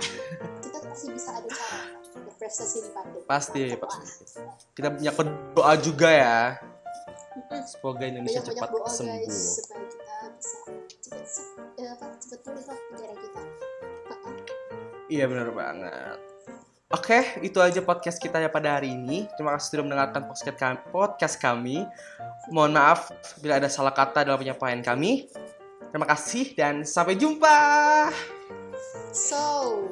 kita 0.59 0.79
pasti 0.83 1.07
bisa 1.11 1.31
ada 1.33 1.47
cara 1.47 1.79
berprestasi 2.19 2.79
di 2.83 2.91
pandemi. 2.91 3.23
Pasti 3.25 3.63
pasti. 3.77 4.03
kita 4.75 4.89
punya 4.91 5.13
doa 5.53 5.75
juga 5.77 6.09
ya. 6.11 6.39
Semoga 7.63 8.03
Indonesia 8.03 8.41
banyak-banyak 8.41 8.57
cepat 8.57 8.71
doa 8.73 8.89
sembuh. 8.89 9.13
guys 9.23 9.39
supaya 9.55 9.85
kita 9.87 10.15
bisa 10.35 10.59
cepet 10.99 11.25
se- 11.25 11.51
eh, 11.77 11.89
apa 11.93 12.05
cepet 12.19 12.39
pulih 12.43 12.65
negara 12.65 13.15
kita. 13.15 13.41
Iya 15.07 15.25
benar 15.31 15.49
banget 15.53 16.19
Oke, 16.87 17.43
itu 17.43 17.59
aja 17.59 17.83
podcast 17.83 18.23
kita 18.23 18.39
ya 18.39 18.47
pada 18.47 18.79
hari 18.79 18.95
ini. 18.95 19.27
Terima 19.35 19.59
kasih 19.59 19.75
sudah 19.75 19.85
mendengarkan 19.91 20.23
podcast 20.31 20.55
kami. 20.55 20.79
Podcast 20.95 21.37
kami. 21.43 21.77
Mohon 22.55 22.73
maaf 22.79 23.11
bila 23.43 23.59
ada 23.59 23.67
salah 23.67 23.91
kata 23.91 24.23
dalam 24.23 24.39
penyampaian 24.39 24.79
kami. 24.87 25.27
Terima 25.91 26.07
kasih 26.07 26.55
dan 26.55 26.87
sampai 26.87 27.19
jumpa. 27.19 27.59
so 29.11 29.83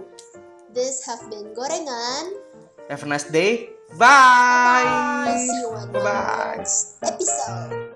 this 0.77 1.01
have 1.09 1.25
been 1.33 1.51
gorengan 1.57 2.37
Have 2.93 3.03
a 3.03 3.09
nice 3.09 3.27
day. 3.27 3.75
Bye. 3.99 4.85
see 5.35 5.51
you 5.65 5.75
on 5.75 5.91
Bye-bye. 5.91 6.63
next 6.63 7.01
episode 7.03 7.84